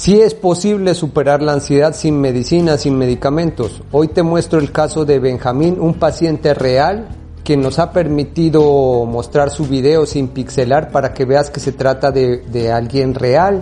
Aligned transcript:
Sí 0.00 0.18
es 0.18 0.32
posible 0.32 0.94
superar 0.94 1.42
la 1.42 1.52
ansiedad 1.52 1.92
sin 1.92 2.22
medicina, 2.22 2.78
sin 2.78 2.96
medicamentos. 2.96 3.82
Hoy 3.92 4.08
te 4.08 4.22
muestro 4.22 4.58
el 4.58 4.72
caso 4.72 5.04
de 5.04 5.18
Benjamín, 5.18 5.76
un 5.78 5.92
paciente 5.92 6.54
real 6.54 7.06
que 7.44 7.58
nos 7.58 7.78
ha 7.78 7.92
permitido 7.92 9.04
mostrar 9.04 9.50
su 9.50 9.66
video 9.66 10.06
sin 10.06 10.28
pixelar 10.28 10.90
para 10.90 11.12
que 11.12 11.26
veas 11.26 11.50
que 11.50 11.60
se 11.60 11.72
trata 11.72 12.12
de, 12.12 12.38
de 12.38 12.72
alguien 12.72 13.14
real. 13.14 13.60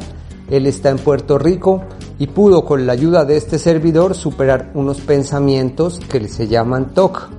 Él 0.49 0.69
está 0.69 0.91
en 0.91 0.99
Puerto 0.99 1.41
Rico 1.41 1.83
y 2.21 2.29
pudo 2.29 2.65
con 2.65 2.87
la 2.87 2.93
ayuda 2.93 3.25
de 3.25 3.37
este 3.37 3.59
servidor 3.59 4.15
superar 4.15 4.71
unos 4.75 5.01
pensamientos 5.01 5.99
que 5.99 6.29
se 6.29 6.47
llaman 6.47 6.95
TOC. 6.95 7.31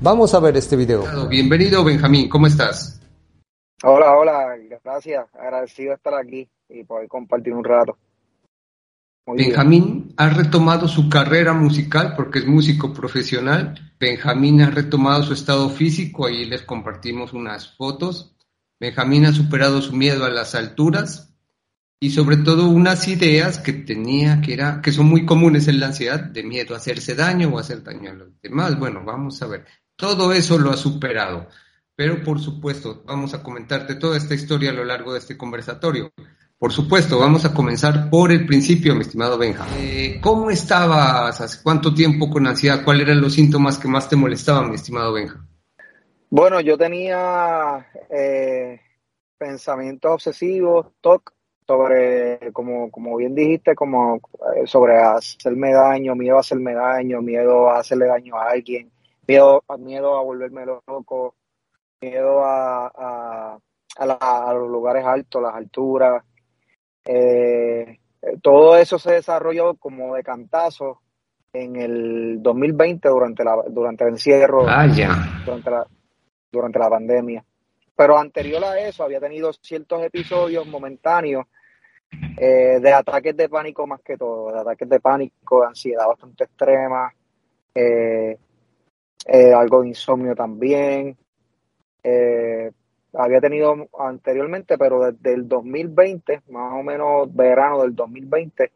Vamos 0.00 0.34
a 0.34 0.40
ver 0.40 0.56
este 0.56 0.74
video. 0.74 1.04
Bienvenido 1.28 1.84
Benjamín, 1.84 2.28
¿cómo 2.28 2.48
estás? 2.48 3.00
Hola, 3.84 4.18
hola, 4.18 4.56
gracias, 4.82 5.26
agradecido 5.32 5.90
de 5.90 5.94
estar 5.94 6.14
aquí 6.14 6.48
y 6.68 6.82
poder 6.82 7.06
compartir 7.06 7.54
un 7.54 7.62
rato. 7.62 7.96
Benjamín 9.26 10.14
ha 10.16 10.28
retomado 10.28 10.88
su 10.88 11.08
carrera 11.08 11.52
musical 11.52 12.14
porque 12.16 12.40
es 12.40 12.46
músico 12.46 12.92
profesional. 12.92 13.92
Benjamín 13.98 14.62
ha 14.62 14.70
retomado 14.70 15.22
su 15.22 15.32
estado 15.32 15.70
físico, 15.70 16.26
ahí 16.26 16.44
les 16.44 16.62
compartimos 16.62 17.32
unas 17.32 17.76
fotos. 17.76 18.34
Benjamín 18.80 19.26
ha 19.26 19.32
superado 19.32 19.80
su 19.80 19.92
miedo 19.92 20.24
a 20.24 20.30
las 20.30 20.56
alturas, 20.56 21.32
y 22.02 22.10
sobre 22.10 22.38
todo 22.38 22.68
unas 22.68 23.06
ideas 23.06 23.60
que 23.60 23.72
tenía 23.72 24.40
que 24.40 24.54
era 24.54 24.82
que 24.82 24.90
son 24.90 25.06
muy 25.06 25.24
comunes 25.24 25.68
en 25.68 25.78
la 25.78 25.86
ansiedad 25.86 26.18
de 26.18 26.42
miedo 26.42 26.74
a 26.74 26.78
hacerse 26.78 27.14
daño 27.14 27.48
o 27.50 27.60
hacer 27.60 27.84
daño 27.84 28.10
a 28.10 28.14
los 28.14 28.40
demás. 28.42 28.76
Bueno, 28.76 29.04
vamos 29.04 29.40
a 29.40 29.46
ver. 29.46 29.66
Todo 29.94 30.32
eso 30.32 30.58
lo 30.58 30.72
ha 30.72 30.76
superado. 30.76 31.46
Pero 31.94 32.24
por 32.24 32.40
supuesto, 32.40 33.04
vamos 33.06 33.34
a 33.34 33.42
comentarte 33.44 33.94
toda 33.94 34.16
esta 34.16 34.34
historia 34.34 34.70
a 34.70 34.74
lo 34.74 34.84
largo 34.84 35.12
de 35.12 35.20
este 35.20 35.36
conversatorio. 35.36 36.12
Por 36.62 36.70
supuesto, 36.70 37.18
vamos 37.18 37.44
a 37.44 37.52
comenzar 37.52 38.08
por 38.08 38.30
el 38.30 38.46
principio, 38.46 38.94
mi 38.94 39.00
estimado 39.00 39.36
Benja. 39.36 39.66
Eh, 39.80 40.20
¿Cómo 40.22 40.48
estabas? 40.48 41.40
¿Hace 41.40 41.60
cuánto 41.60 41.92
tiempo 41.92 42.30
con 42.30 42.46
ansiedad? 42.46 42.84
¿Cuáles 42.84 43.08
eran 43.08 43.20
los 43.20 43.32
síntomas 43.32 43.80
que 43.80 43.88
más 43.88 44.08
te 44.08 44.14
molestaban, 44.14 44.68
mi 44.68 44.76
estimado 44.76 45.12
Benja? 45.12 45.44
Bueno, 46.30 46.60
yo 46.60 46.78
tenía 46.78 47.84
eh, 48.08 48.80
pensamientos 49.36 50.12
obsesivos, 50.12 50.86
TOC, 51.00 51.32
sobre, 51.66 52.52
como, 52.52 52.92
como 52.92 53.16
bien 53.16 53.34
dijiste, 53.34 53.74
como 53.74 54.20
eh, 54.54 54.64
sobre 54.64 54.98
hacerme 54.98 55.72
daño, 55.72 56.14
miedo 56.14 56.36
a 56.36 56.40
hacerme 56.42 56.74
daño, 56.74 57.22
miedo 57.22 57.70
a 57.70 57.80
hacerle 57.80 58.06
daño 58.06 58.36
a 58.36 58.50
alguien, 58.50 58.88
miedo, 59.26 59.64
miedo 59.80 60.16
a 60.16 60.22
volverme 60.22 60.64
loco, 60.64 61.34
miedo 62.00 62.44
a, 62.44 62.86
a, 62.86 63.58
a, 63.96 64.54
los 64.54 64.70
lugares 64.70 65.04
altos, 65.04 65.42
las 65.42 65.56
alturas. 65.56 66.22
Eh, 67.04 67.98
todo 68.40 68.76
eso 68.76 68.98
se 68.98 69.12
desarrolló 69.12 69.74
como 69.74 70.14
de 70.14 70.22
cantazo 70.22 71.00
en 71.52 71.76
el 71.76 72.42
2020 72.42 73.08
durante, 73.08 73.44
la, 73.44 73.62
durante 73.68 74.04
el 74.04 74.10
encierro, 74.10 74.64
ah, 74.68 74.86
durante, 75.44 75.70
la, 75.70 75.86
durante 76.50 76.78
la 76.78 76.88
pandemia. 76.88 77.44
Pero 77.94 78.18
anterior 78.18 78.64
a 78.64 78.78
eso 78.78 79.04
había 79.04 79.20
tenido 79.20 79.52
ciertos 79.52 80.02
episodios 80.02 80.66
momentáneos 80.66 81.46
eh, 82.38 82.78
de 82.80 82.92
ataques 82.92 83.36
de 83.36 83.48
pánico 83.48 83.86
más 83.86 84.00
que 84.00 84.16
todo, 84.16 84.52
de 84.52 84.60
ataques 84.60 84.88
de 84.88 85.00
pánico, 85.00 85.60
de 85.60 85.66
ansiedad 85.66 86.06
bastante 86.06 86.44
extrema, 86.44 87.12
eh, 87.74 88.38
eh, 89.26 89.52
algo 89.52 89.82
de 89.82 89.88
insomnio 89.88 90.34
también. 90.34 91.16
Había 93.14 93.40
tenido 93.40 93.88
anteriormente, 93.98 94.78
pero 94.78 95.04
desde 95.04 95.34
el 95.34 95.48
2020, 95.48 96.42
más 96.50 96.72
o 96.72 96.82
menos 96.82 97.34
verano 97.34 97.82
del 97.82 97.94
2020, 97.94 98.70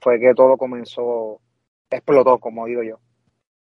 fue 0.00 0.20
que 0.20 0.34
todo 0.34 0.56
comenzó, 0.56 1.40
explotó, 1.90 2.38
como 2.38 2.66
digo 2.66 2.82
yo. 2.82 2.98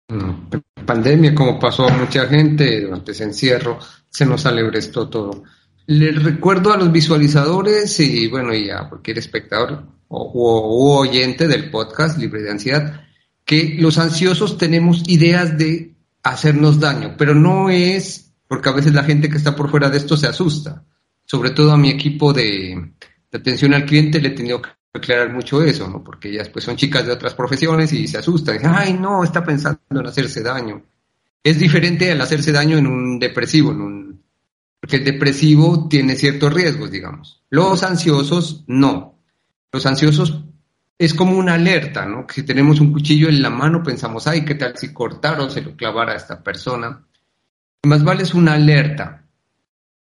Mm, 0.10 0.86
pandemia, 0.86 1.36
como 1.36 1.60
pasó 1.60 1.88
a 1.88 1.98
mucha 1.98 2.26
gente 2.28 2.82
durante 2.82 3.12
ese 3.12 3.26
encierro, 3.26 3.78
se 4.10 4.26
nos 4.26 4.46
alebrestó 4.46 5.10
todo. 5.10 5.44
Les 5.86 6.22
recuerdo 6.24 6.74
a 6.74 6.78
los 6.78 6.92
visualizadores 6.92 8.00
y 8.00 8.28
bueno, 8.28 8.54
y 8.54 8.70
a 8.70 8.90
cualquier 8.90 9.20
espectador 9.20 9.84
o, 10.10 11.00
oyente 11.00 11.48
del 11.48 11.70
podcast 11.70 12.18
Libre 12.18 12.42
de 12.42 12.52
Ansiedad, 12.52 13.02
que 13.46 13.76
los 13.80 13.98
ansiosos 13.98 14.58
tenemos 14.58 15.08
ideas 15.08 15.58
de 15.58 15.94
hacernos 16.24 16.80
daño, 16.80 17.16
pero 17.18 17.36
no 17.36 17.70
es 17.70 18.27
porque 18.48 18.70
a 18.70 18.74
veces 18.74 18.94
la 18.94 19.04
gente 19.04 19.30
que 19.30 19.38
está 19.38 19.56
por 19.56 19.70
fuera 19.70 19.90
de 19.90 19.98
esto 19.98 20.18
se 20.18 20.28
asusta. 20.28 20.84
Sobre 21.26 21.52
todo 21.52 21.72
a 21.72 21.78
mi 21.78 21.90
equipo 21.90 22.32
de, 22.34 22.94
atención 23.32 23.74
al 23.74 23.86
cliente 23.86 24.22
le 24.22 24.30
he 24.30 24.32
tenido 24.32 24.62
que 24.62 24.70
aclarar 24.94 25.34
mucho 25.34 25.62
eso, 25.62 25.88
¿no? 25.88 26.04
Porque 26.04 26.30
ellas 26.30 26.50
pues 26.50 26.66
son 26.66 26.76
chicas 26.76 27.06
de 27.06 27.12
otras 27.12 27.34
profesiones 27.34 27.92
y 27.94 28.08
se 28.08 28.18
asustan. 28.18 28.56
Dicen, 28.56 28.72
ay, 28.74 28.94
no, 28.94 29.24
está 29.24 29.44
pensando 29.44 29.80
en 29.92 30.08
hacerse 30.08 30.42
daño. 30.42 30.84
Es 31.44 31.60
diferente 31.60 32.12
al 32.12 32.22
hacerse 32.22 32.52
daño 32.52 32.78
en 32.78 32.88
un 32.88 33.20
depresivo, 33.20 33.72
en 33.72 33.82
un 33.82 34.08
porque 34.80 34.98
el 34.98 35.06
depresivo 35.06 35.88
tiene 35.90 36.16
ciertos 36.16 36.54
riesgos, 36.54 36.92
digamos. 36.92 37.44
Los 37.50 37.84
ansiosos, 37.84 38.64
no. 38.68 39.20
Los 39.72 39.86
ansiosos 39.86 40.44
es 40.98 41.14
como 41.14 41.38
una 41.38 41.56
alerta, 41.56 42.06
¿no? 42.06 42.26
Que 42.26 42.36
si 42.36 42.44
tenemos 42.44 42.80
un 42.80 42.92
cuchillo 42.92 43.28
en 43.30 43.42
la 43.42 43.50
mano, 43.50 43.84
pensamos, 43.84 44.28
ay, 44.28 44.46
¿qué 44.46 44.56
tal 44.56 44.78
si 44.78 44.94
cortar 44.94 45.40
o 45.40 45.50
se 45.50 45.62
lo 45.62 45.76
clavara 45.76 46.14
a 46.14 46.18
esta 46.18 46.42
persona? 46.44 47.07
Más 47.84 48.04
vale 48.04 48.24
es 48.24 48.34
una 48.34 48.54
alerta. 48.54 49.24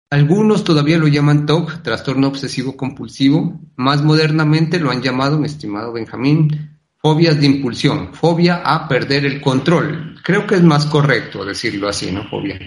Algunos 0.09 0.63
todavía 0.63 0.97
lo 0.97 1.07
llaman 1.07 1.45
TOC, 1.45 1.81
trastorno 1.81 2.27
obsesivo 2.27 2.77
compulsivo. 2.77 3.59
Más 3.75 4.03
modernamente 4.03 4.79
lo 4.79 4.91
han 4.91 5.01
llamado, 5.01 5.39
mi 5.39 5.47
estimado 5.47 5.91
Benjamín, 5.91 6.77
fobias 6.97 7.39
de 7.39 7.47
impulsión, 7.47 8.13
fobia 8.13 8.61
a 8.63 8.87
perder 8.87 9.25
el 9.25 9.41
control. 9.41 10.15
Creo 10.23 10.47
que 10.47 10.55
es 10.55 10.63
más 10.63 10.85
correcto 10.85 11.43
decirlo 11.43 11.89
así, 11.89 12.11
¿no? 12.11 12.27
Fobia. 12.29 12.59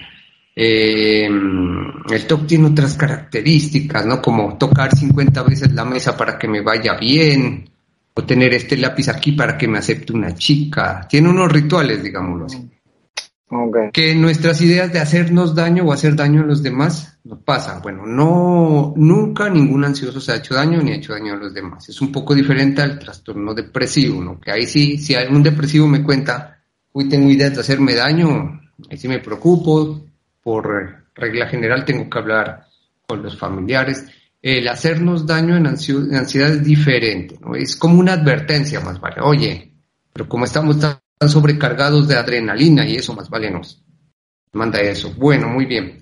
Eh, 0.55 1.25
el 1.25 2.27
TOC 2.27 2.45
tiene 2.45 2.67
otras 2.67 2.95
características, 2.95 4.05
¿no? 4.05 4.21
Como 4.21 4.57
tocar 4.57 4.95
50 4.95 5.43
veces 5.43 5.73
la 5.73 5.85
mesa 5.85 6.17
para 6.17 6.37
que 6.37 6.47
me 6.47 6.61
vaya 6.61 6.95
bien, 6.95 7.69
o 8.13 8.23
tener 8.23 8.53
este 8.53 8.77
lápiz 8.77 9.07
aquí 9.07 9.31
para 9.31 9.57
que 9.57 9.67
me 9.67 9.77
acepte 9.77 10.13
una 10.13 10.35
chica. 10.35 11.07
Tiene 11.09 11.29
unos 11.29 11.51
rituales, 11.51 12.03
digámoslo 12.03 12.45
así. 12.45 12.69
Que 13.91 14.13
nuestras 14.13 14.61
ideas 14.61 14.93
de 14.93 14.99
hacernos 14.99 15.55
daño 15.55 15.83
o 15.83 15.91
hacer 15.91 16.15
daño 16.15 16.41
a 16.41 16.45
los 16.45 16.61
demás 16.61 17.17
no 17.23 17.39
pasan. 17.39 17.81
Bueno, 17.81 18.05
no, 18.05 18.93
nunca 18.95 19.49
ningún 19.49 19.83
ansioso 19.85 20.21
se 20.21 20.31
ha 20.31 20.35
hecho 20.35 20.53
daño 20.53 20.81
ni 20.83 20.91
ha 20.91 20.95
hecho 20.95 21.13
daño 21.13 21.33
a 21.33 21.37
los 21.37 21.53
demás. 21.53 21.89
Es 21.89 21.99
un 21.99 22.11
poco 22.11 22.35
diferente 22.35 22.83
al 22.83 22.99
trastorno 22.99 23.55
depresivo, 23.55 24.21
¿no? 24.23 24.39
Que 24.39 24.51
ahí 24.51 24.67
sí, 24.67 24.99
si 24.99 25.15
algún 25.15 25.41
depresivo 25.41 25.87
me 25.87 26.03
cuenta, 26.03 26.59
uy, 26.93 27.09
tengo 27.09 27.27
ideas 27.27 27.55
de 27.55 27.61
hacerme 27.61 27.95
daño, 27.95 28.61
ahí 28.89 28.97
sí 28.97 29.07
me 29.07 29.19
preocupo, 29.19 30.05
por 30.43 31.07
regla 31.15 31.47
general 31.47 31.85
tengo 31.85 32.07
que 32.07 32.19
hablar 32.19 32.67
con 33.07 33.23
los 33.23 33.35
familiares. 33.35 34.05
El 34.41 34.67
hacernos 34.67 35.25
daño 35.25 35.57
en 35.57 35.65
ansiedad 35.65 36.51
es 36.51 36.63
diferente, 36.63 37.39
¿no? 37.41 37.55
Es 37.55 37.75
como 37.75 37.99
una 37.99 38.13
advertencia 38.13 38.79
más 38.79 39.01
vale. 39.01 39.21
Oye, 39.21 39.73
pero 40.13 40.29
como 40.29 40.45
estamos 40.45 40.79
tan 40.79 40.98
sobrecargados 41.27 42.07
de 42.07 42.15
adrenalina 42.15 42.87
y 42.87 42.95
eso 42.95 43.13
más 43.13 43.29
vale 43.29 43.51
nos 43.51 43.83
manda 44.53 44.79
eso. 44.81 45.13
Bueno, 45.17 45.49
muy 45.49 45.65
bien. 45.65 45.99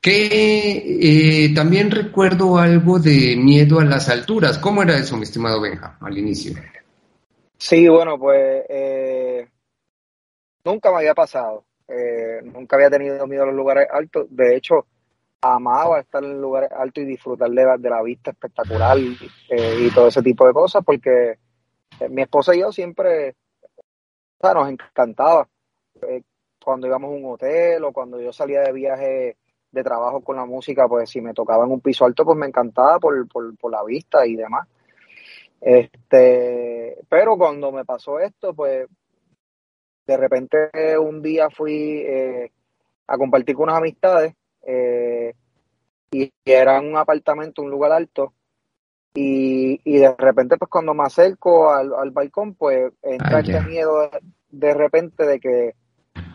Que 0.00 1.46
eh, 1.46 1.54
también 1.54 1.90
recuerdo 1.90 2.58
algo 2.58 2.98
de 2.98 3.36
miedo 3.36 3.80
a 3.80 3.84
las 3.84 4.08
alturas. 4.08 4.58
¿Cómo 4.58 4.82
era 4.82 4.98
eso, 4.98 5.16
mi 5.16 5.22
estimado 5.22 5.60
Benja, 5.60 5.96
al 6.00 6.18
inicio? 6.18 6.54
Sí, 7.56 7.88
bueno, 7.88 8.18
pues 8.18 8.64
eh, 8.68 9.48
nunca 10.64 10.90
me 10.90 10.98
había 10.98 11.14
pasado. 11.14 11.64
Eh, 11.88 12.40
nunca 12.42 12.76
había 12.76 12.90
tenido 12.90 13.26
miedo 13.26 13.44
a 13.44 13.46
los 13.46 13.54
lugares 13.54 13.88
altos. 13.90 14.26
De 14.30 14.56
hecho, 14.56 14.86
amaba 15.40 16.00
estar 16.00 16.24
en 16.24 16.40
lugares 16.40 16.70
altos 16.72 17.04
y 17.04 17.06
disfrutar 17.06 17.50
de 17.50 17.90
la, 17.90 18.02
vista 18.02 18.30
espectacular 18.30 18.96
eh, 18.98 19.76
y 19.80 19.90
todo 19.90 20.08
ese 20.08 20.22
tipo 20.22 20.46
de 20.46 20.52
cosas, 20.52 20.82
porque 20.84 21.38
eh, 22.00 22.08
mi 22.08 22.22
esposa 22.22 22.54
y 22.54 22.60
yo 22.60 22.72
siempre 22.72 23.36
nos 24.52 24.68
encantaba. 24.68 25.48
cuando 26.62 26.86
íbamos 26.86 27.10
a 27.10 27.14
un 27.14 27.32
hotel 27.32 27.84
o 27.84 27.92
cuando 27.92 28.20
yo 28.20 28.32
salía 28.32 28.60
de 28.62 28.72
viaje 28.72 29.36
de 29.70 29.82
trabajo 29.82 30.22
con 30.22 30.36
la 30.36 30.44
música, 30.44 30.88
pues 30.88 31.10
si 31.10 31.20
me 31.20 31.34
tocaba 31.34 31.64
en 31.64 31.72
un 31.72 31.80
piso 31.80 32.04
alto, 32.04 32.24
pues 32.24 32.36
me 32.36 32.46
encantaba 32.46 32.98
por, 32.98 33.26
por, 33.28 33.56
por 33.56 33.72
la 33.72 33.82
vista 33.84 34.26
y 34.26 34.36
demás. 34.36 34.68
Este, 35.60 36.98
pero 37.08 37.36
cuando 37.38 37.72
me 37.72 37.84
pasó 37.84 38.18
esto, 38.20 38.54
pues 38.54 38.86
de 40.06 40.16
repente 40.16 40.70
un 40.98 41.22
día 41.22 41.48
fui 41.48 42.02
eh, 42.06 42.52
a 43.06 43.16
compartir 43.16 43.54
con 43.54 43.64
unas 43.64 43.78
amistades 43.78 44.34
eh, 44.66 45.32
y 46.10 46.30
era 46.44 46.80
un 46.80 46.96
apartamento, 46.96 47.62
un 47.62 47.70
lugar 47.70 47.92
alto. 47.92 48.34
Y, 49.16 49.78
de 49.98 50.14
repente, 50.18 50.56
pues 50.56 50.68
cuando 50.68 50.92
me 50.92 51.04
acerco 51.04 51.72
al, 51.72 52.10
balcón, 52.10 52.54
pues 52.54 52.92
entra 53.02 53.40
este 53.40 53.60
miedo 53.60 54.10
de, 54.50 54.74
repente 54.74 55.24
de 55.24 55.38
que 55.38 55.74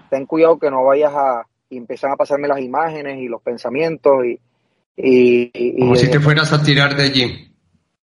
ten 0.09 0.25
cuidado 0.25 0.59
que 0.59 0.71
no 0.71 0.85
vayas 0.85 1.13
a. 1.13 1.45
Y 1.71 1.77
empiezan 1.77 2.11
a 2.11 2.15
pasarme 2.15 2.47
las 2.47 2.61
imágenes 2.61 3.19
y 3.19 3.27
los 3.27 3.41
pensamientos 3.43 4.25
y. 4.25 4.39
y, 4.95 5.79
Como 5.79 5.95
si 5.95 6.09
te 6.09 6.19
fueras 6.19 6.51
a 6.53 6.63
tirar 6.63 6.95
de 6.95 7.03
allí. 7.03 7.53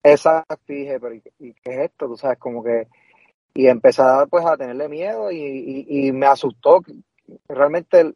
Exacto, 0.04 0.56
dije, 0.68 1.00
pero 1.00 1.16
¿y, 1.16 1.22
qué 1.22 1.72
es 1.72 1.80
esto? 1.80 2.08
Tú 2.08 2.18
sabes, 2.18 2.40
como 2.40 2.64
que, 2.64 2.88
y 3.54 3.68
empezaba 3.68 4.26
pues 4.26 4.46
a 4.46 4.58
tenerle 4.58 4.90
miedo 4.90 5.32
y, 5.32 5.86
y, 5.88 6.12
me 6.12 6.26
asustó, 6.26 6.82
realmente 7.48 8.14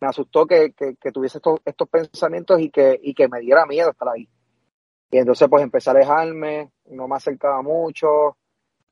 me 0.00 0.08
asustó 0.08 0.46
que, 0.46 0.72
que, 0.72 1.12
tuviese 1.12 1.38
estos, 1.38 1.60
estos 1.64 1.88
pensamientos 1.88 2.60
y 2.60 2.70
que, 2.70 2.98
y 3.00 3.14
que 3.14 3.28
me 3.28 3.40
diera 3.40 3.66
miedo 3.66 3.90
estar 3.90 4.08
ahí. 4.08 4.28
Y 5.10 5.18
entonces 5.18 5.48
pues 5.48 5.62
empecé 5.62 5.90
a 5.90 5.92
alejarme, 5.92 6.70
no 6.86 7.08
me 7.08 7.16
acercaba 7.16 7.62
mucho, 7.62 8.36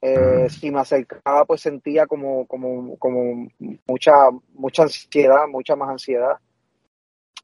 eh, 0.01 0.49
si 0.49 0.71
me 0.71 0.81
acercaba 0.81 1.45
pues 1.45 1.61
sentía 1.61 2.07
como, 2.07 2.47
como, 2.47 2.97
como 2.99 3.49
mucha, 3.87 4.13
mucha 4.55 4.83
ansiedad, 4.83 5.47
mucha 5.49 5.77
más 5.77 5.91
ansiedad. 5.91 6.39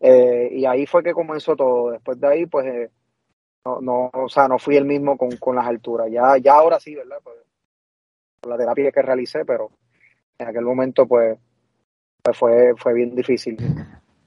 Eh, 0.01 0.49
y 0.53 0.67
ahí 0.67 0.87
fue 0.87 1.03
que 1.03 1.13
comenzó 1.13 1.57
todo. 1.57 1.93
Después 1.93 2.21
de 2.21 2.27
ahí 2.27 2.47
pues 2.47 2.67
eh, 2.67 2.91
no, 3.65 3.81
no, 3.81 4.11
o 4.13 4.29
sea, 4.29 4.49
no 4.49 4.59
fui 4.59 4.77
el 4.77 4.85
mismo 4.85 5.17
con, 5.17 5.37
con 5.37 5.57
las 5.57 5.67
alturas. 5.67 6.11
Ya, 6.11 6.37
ya 6.39 6.55
ahora 6.55 6.79
sí, 6.81 6.95
¿verdad? 6.95 7.19
Pues, 7.23 7.37
con 8.41 8.51
la 8.51 8.59
terapia 8.59 8.93
que 8.93 9.03
realicé, 9.03 9.45
pero 9.45 9.71
en 10.39 10.49
aquel 10.49 10.65
momento 10.65 11.07
pues, 11.07 11.39
pues 12.23 12.37
fue, 12.37 12.75
fue 12.77 12.93
bien 12.93 13.15
difícil. 13.15 13.57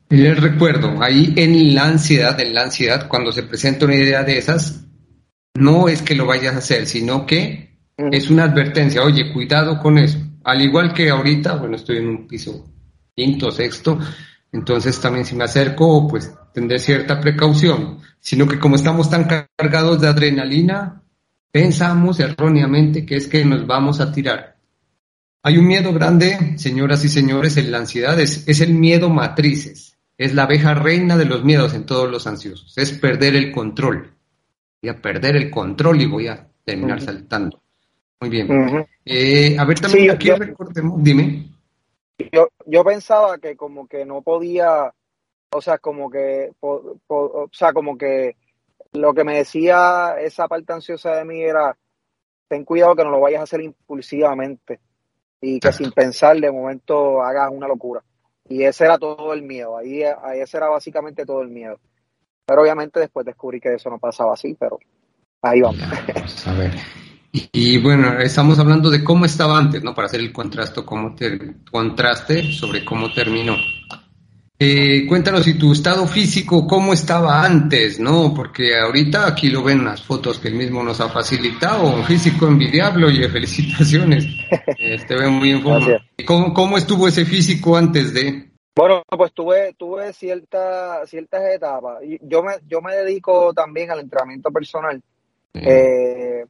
Les 0.10 0.40
recuerdo, 0.40 1.02
ahí 1.02 1.34
en 1.36 1.76
la 1.76 1.86
ansiedad, 1.86 2.40
en 2.40 2.54
la 2.54 2.64
ansiedad, 2.64 3.10
cuando 3.10 3.34
se 3.34 3.44
presenta 3.44 3.86
una 3.86 3.96
idea 3.96 4.24
de 4.24 4.38
esas, 4.38 4.86
no 5.56 5.90
es 5.90 6.02
que 6.02 6.16
lo 6.16 6.26
vayas 6.26 6.56
a 6.56 6.60
hacer, 6.60 6.86
sino 6.86 7.26
que 7.26 7.78
es 7.98 8.30
una 8.30 8.46
advertencia, 8.46 9.04
oye, 9.04 9.34
cuidado 9.34 9.80
con 9.80 9.98
eso. 9.98 10.18
Al 10.46 10.62
igual 10.62 10.94
que 10.94 11.10
ahorita, 11.10 11.56
bueno, 11.56 11.76
estoy 11.76 11.98
en 11.98 12.08
un 12.08 12.28
piso 12.28 12.66
quinto, 13.14 13.52
sexto, 13.52 14.00
entonces 14.52 15.00
también 15.02 15.26
si 15.26 15.36
me 15.36 15.44
acerco, 15.44 16.08
pues 16.08 16.34
tendré 16.54 16.80
cierta 16.80 17.20
precaución, 17.20 18.00
sino 18.20 18.48
que 18.48 18.60
como 18.60 18.76
estamos 18.76 19.10
tan 19.10 19.26
cargados 19.58 20.00
de 20.00 20.08
adrenalina, 20.08 21.04
pensamos 21.52 22.20
erróneamente 22.20 23.06
que 23.06 23.16
es 23.18 23.28
que 23.28 23.44
nos 23.44 23.68
vamos 23.68 24.00
a 24.00 24.12
tirar. 24.12 24.58
Hay 25.44 25.58
un 25.58 25.68
miedo 25.68 25.94
grande, 25.94 26.58
señoras 26.58 27.04
y 27.04 27.10
señores, 27.10 27.58
en 27.58 27.72
la 27.72 27.80
ansiedad, 27.80 28.20
es, 28.20 28.48
es 28.48 28.62
el 28.62 28.74
miedo 28.74 29.10
matrices, 29.10 29.87
es 30.18 30.34
la 30.34 30.44
abeja 30.44 30.74
reina 30.74 31.18
de 31.18 31.26
los 31.26 31.44
miedos 31.44 31.74
en 31.74 31.86
todos 31.86 32.10
los 32.10 32.28
ansiosos, 32.28 32.78
es 32.78 32.92
perder 32.94 33.36
el 33.36 33.52
control. 33.52 34.14
Voy 34.82 34.90
a 34.90 35.02
perder 35.02 35.36
el 35.36 35.50
control 35.50 36.02
y 36.02 36.06
voy 36.06 36.28
a 36.28 36.48
terminar 36.64 37.02
saltando. 37.02 37.62
Muy 38.20 38.30
bien. 38.30 38.88
Eh, 39.06 39.56
a 39.58 39.66
ver, 39.66 39.80
también 39.80 40.12
aquí 40.12 40.32
recordemos, 40.32 41.04
dime. 41.04 41.48
Yo, 42.32 42.50
yo 42.66 42.84
pensaba 42.84 43.38
que 43.38 43.56
como 43.56 43.88
que 43.88 44.06
no 44.06 44.22
podía, 44.22 44.92
o 45.52 45.62
sea, 45.62 45.78
como 45.78 46.10
que, 46.10 46.52
o 46.60 47.50
sea, 47.52 47.74
como 47.74 47.98
que 47.98 48.36
lo 48.94 49.14
que 49.14 49.24
me 49.24 49.38
decía 49.38 50.16
esa 50.20 50.48
parte 50.48 50.74
ansiosa 50.74 51.16
de 51.16 51.26
mí 51.26 51.42
era, 51.42 51.78
ten 52.48 52.66
cuidado 52.66 52.96
que 52.96 53.04
no 53.04 53.12
lo 53.12 53.20
vayas 53.20 53.42
a 53.42 53.44
hacer 53.44 53.62
impulsivamente 53.62 54.80
y 55.42 55.60
que 55.60 55.72
sin 55.72 55.92
pensar 55.92 56.40
de 56.40 56.52
momento 56.52 57.22
hagas 57.22 57.52
una 57.52 57.68
locura. 57.68 58.04
Y 58.50 58.64
ese 58.64 58.86
era 58.86 58.98
todo 58.98 59.34
el 59.34 59.42
miedo, 59.42 59.78
ahí, 59.78 60.04
ahí 60.04 60.40
ese 60.40 60.58
era 60.58 60.70
básicamente 60.70 61.26
todo 61.26 61.42
el 61.42 61.50
miedo. 61.50 61.80
Pero 62.46 62.62
obviamente 62.62 63.00
después 63.00 63.26
descubrí 63.26 63.60
que 63.60 63.74
eso 63.74 63.90
no 63.90 64.00
pasaba 64.00 64.34
así, 64.34 64.56
pero 64.58 64.80
ahí 65.42 65.62
vamos. 65.62 66.48
a 66.48 66.54
ver. 66.54 66.72
Y, 67.32 67.78
bueno, 67.80 68.20
estamos 68.20 68.58
hablando 68.58 68.90
de 68.90 69.04
cómo 69.04 69.26
estaba 69.26 69.58
antes, 69.58 69.84
¿no? 69.84 69.94
Para 69.94 70.08
hacer 70.08 70.22
el 70.22 70.32
contraste, 70.32 70.84
cómo 70.84 71.14
contraste 71.70 72.52
sobre 72.52 72.84
cómo 72.84 73.14
terminó. 73.14 73.56
Eh, 74.60 75.06
cuéntanos 75.08 75.44
si 75.44 75.56
tu 75.56 75.72
estado 75.72 76.08
físico, 76.08 76.66
cómo 76.66 76.92
estaba 76.92 77.44
antes, 77.44 78.00
¿no? 78.00 78.34
Porque 78.34 78.76
ahorita 78.76 79.28
aquí 79.28 79.50
lo 79.50 79.64
ven 79.64 79.86
las 79.86 80.02
fotos 80.02 80.40
que 80.40 80.48
él 80.48 80.56
mismo 80.56 80.82
nos 80.82 81.00
ha 81.00 81.10
facilitado, 81.10 81.94
un 81.94 82.04
físico 82.04 82.48
envidiable, 82.48 83.06
oye, 83.06 83.30
felicitaciones, 83.30 84.26
eh, 84.80 84.98
te 85.08 85.16
veo 85.16 85.30
muy 85.30 85.52
en 85.52 85.62
forma. 85.62 85.98
¿Cómo, 86.26 86.54
¿Cómo 86.54 86.78
estuvo 86.78 87.08
ese 87.08 87.24
físico 87.26 87.78
antes 87.78 88.14
de...? 88.14 88.50
Bueno, 88.76 89.04
pues 89.10 89.32
tuve, 89.34 89.74
tuve 89.74 90.12
cierta, 90.14 91.06
ciertas 91.06 91.44
etapas. 91.54 92.00
Yo 92.22 92.44
me, 92.44 92.54
yo 92.68 92.82
me 92.82 92.96
dedico 92.96 93.54
también 93.54 93.92
al 93.92 94.00
entrenamiento 94.00 94.52
personal. 94.52 95.02
Eh, 95.54 96.46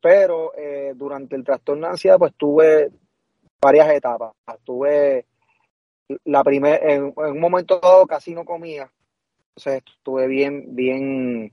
pero 0.00 0.52
eh, 0.56 0.92
durante 0.96 1.36
el 1.36 1.44
trastorno 1.44 1.86
de 1.86 1.92
ansiedad 1.92 2.18
pues 2.18 2.34
tuve 2.36 2.90
varias 3.60 3.88
etapas. 3.90 4.32
Tuve 4.64 5.26
la 6.24 6.44
primera, 6.44 6.76
en, 6.76 7.12
un 7.16 7.40
momento 7.40 7.80
dado 7.80 8.06
casi 8.06 8.34
no 8.34 8.44
comía, 8.44 8.90
entonces 9.50 9.82
estuve 9.86 10.26
bien, 10.26 10.74
bien, 10.74 11.52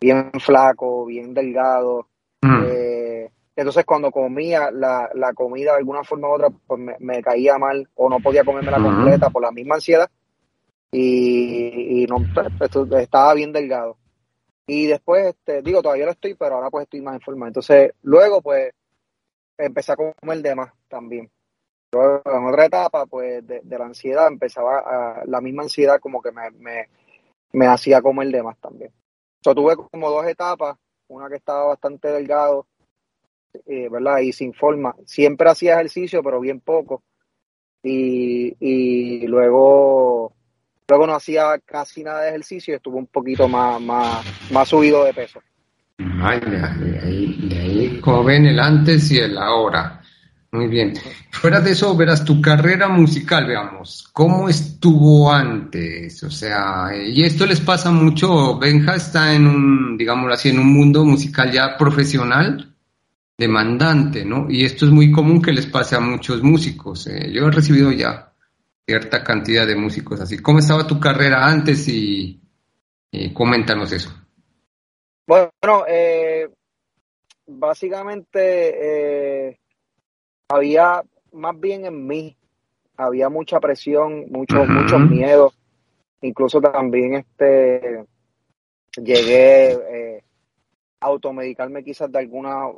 bien 0.00 0.32
flaco, 0.40 1.06
bien 1.06 1.34
delgado. 1.34 2.08
Mm. 2.42 2.64
Eh, 2.66 3.30
entonces 3.56 3.84
cuando 3.84 4.10
comía 4.10 4.70
la, 4.70 5.10
la, 5.14 5.32
comida 5.32 5.72
de 5.72 5.78
alguna 5.78 6.04
forma 6.04 6.28
u 6.28 6.32
otra 6.32 6.48
pues 6.50 6.80
me, 7.00 7.22
caía 7.22 7.58
mal 7.58 7.88
o 7.96 8.08
no 8.08 8.20
podía 8.20 8.44
comerme 8.44 8.70
la 8.70 8.80
completa 8.80 9.30
por 9.30 9.42
la 9.42 9.50
misma 9.50 9.74
ansiedad 9.74 10.08
y, 10.92 12.02
y 12.02 12.06
no 12.06 12.18
estaba 12.98 13.34
bien 13.34 13.52
delgado. 13.52 13.96
Y 14.66 14.86
después, 14.86 15.28
este, 15.28 15.62
digo, 15.62 15.82
todavía 15.82 16.04
lo 16.04 16.12
estoy, 16.12 16.34
pero 16.34 16.56
ahora 16.56 16.70
pues 16.70 16.84
estoy 16.84 17.00
más 17.00 17.14
en 17.14 17.20
forma. 17.20 17.46
Entonces, 17.46 17.92
luego 18.02 18.42
pues 18.42 18.70
empecé 19.56 19.92
a 19.92 19.96
comer 19.96 20.42
de 20.42 20.54
más 20.54 20.72
también. 20.88 21.30
En 21.92 22.46
otra 22.46 22.66
etapa, 22.66 23.06
pues, 23.06 23.46
de, 23.46 23.62
la 23.64 23.86
ansiedad, 23.86 24.28
empezaba 24.28 24.78
a, 24.78 25.24
la 25.26 25.40
misma 25.40 25.62
ansiedad 25.62 26.00
como 26.00 26.20
que 26.20 26.32
me, 26.32 26.50
me, 26.52 26.88
me 27.52 27.66
hacía 27.66 28.02
comer 28.02 28.28
de 28.28 28.42
más 28.42 28.58
también. 28.58 28.92
Yo 29.42 29.54
tuve 29.54 29.76
como 29.76 30.10
dos 30.10 30.26
etapas, 30.26 30.76
una 31.08 31.28
que 31.28 31.36
estaba 31.36 31.64
bastante 31.64 32.08
delgado, 32.08 32.66
eh, 33.66 33.88
¿verdad? 33.88 34.18
Y 34.18 34.32
sin 34.32 34.52
forma. 34.52 34.94
Siempre 35.06 35.48
hacía 35.48 35.74
ejercicio, 35.74 36.22
pero 36.22 36.40
bien 36.40 36.60
poco. 36.60 37.02
Y, 37.82 38.56
y 38.60 39.26
luego 39.26 40.34
Luego 40.90 41.06
no 41.06 41.14
hacía 41.14 41.58
casi 41.66 42.02
nada 42.02 42.22
de 42.22 42.30
ejercicio 42.30 42.72
y 42.72 42.76
estuvo 42.76 42.96
un 42.96 43.08
poquito 43.08 43.46
más, 43.46 43.78
más, 43.78 44.24
más 44.50 44.66
subido 44.66 45.04
de 45.04 45.12
peso. 45.12 45.42
Vaya, 45.98 46.74
de 46.80 46.98
ahí, 46.98 47.48
de 47.50 47.58
ahí, 47.58 48.00
como 48.00 48.24
ven, 48.24 48.46
el 48.46 48.58
antes 48.58 49.10
y 49.10 49.18
el 49.18 49.36
ahora. 49.36 50.00
Muy 50.50 50.66
bien. 50.66 50.94
Fuera 51.30 51.60
de 51.60 51.72
eso, 51.72 51.94
verás 51.94 52.24
tu 52.24 52.40
carrera 52.40 52.88
musical, 52.88 53.46
veamos, 53.46 54.08
¿cómo 54.14 54.48
estuvo 54.48 55.30
antes? 55.30 56.22
O 56.22 56.30
sea, 56.30 56.88
y 56.96 57.22
esto 57.22 57.44
les 57.44 57.60
pasa 57.60 57.90
mucho, 57.90 58.58
Benja 58.58 58.94
está 58.94 59.34
en 59.34 59.46
un, 59.46 59.98
digámoslo 59.98 60.32
así, 60.32 60.48
en 60.48 60.58
un 60.58 60.72
mundo 60.72 61.04
musical 61.04 61.52
ya 61.52 61.76
profesional, 61.76 62.74
demandante, 63.36 64.24
¿no? 64.24 64.50
Y 64.50 64.64
esto 64.64 64.86
es 64.86 64.90
muy 64.90 65.12
común 65.12 65.42
que 65.42 65.52
les 65.52 65.66
pase 65.66 65.96
a 65.96 66.00
muchos 66.00 66.42
músicos. 66.42 67.06
Eh. 67.06 67.30
Yo 67.30 67.46
he 67.46 67.50
recibido 67.50 67.92
ya 67.92 68.32
cierta 68.86 69.22
cantidad 69.22 69.66
de 69.66 69.76
músicos 69.76 70.18
así. 70.18 70.38
¿Cómo 70.38 70.60
estaba 70.60 70.86
tu 70.86 70.98
carrera 70.98 71.46
antes 71.46 71.86
y, 71.88 72.40
coméntanos 73.34 73.92
eso? 73.92 74.14
Bueno, 75.26 75.84
eh, 75.86 76.48
básicamente 77.46 79.50
eh, 79.50 79.58
había 80.48 81.02
más 81.32 81.58
bien 81.58 81.84
en 81.84 82.06
mí, 82.06 82.36
había 82.96 83.28
mucha 83.28 83.60
presión, 83.60 84.26
mucho, 84.30 84.64
muchos 84.64 85.00
miedos, 85.10 85.58
incluso 86.22 86.60
también 86.60 87.14
este 87.14 88.04
llegué 88.96 89.72
eh, 89.72 90.24
a 91.00 91.06
automedicarme 91.06 91.84
quizás 91.84 92.10
de 92.10 92.18
alguna 92.18 92.70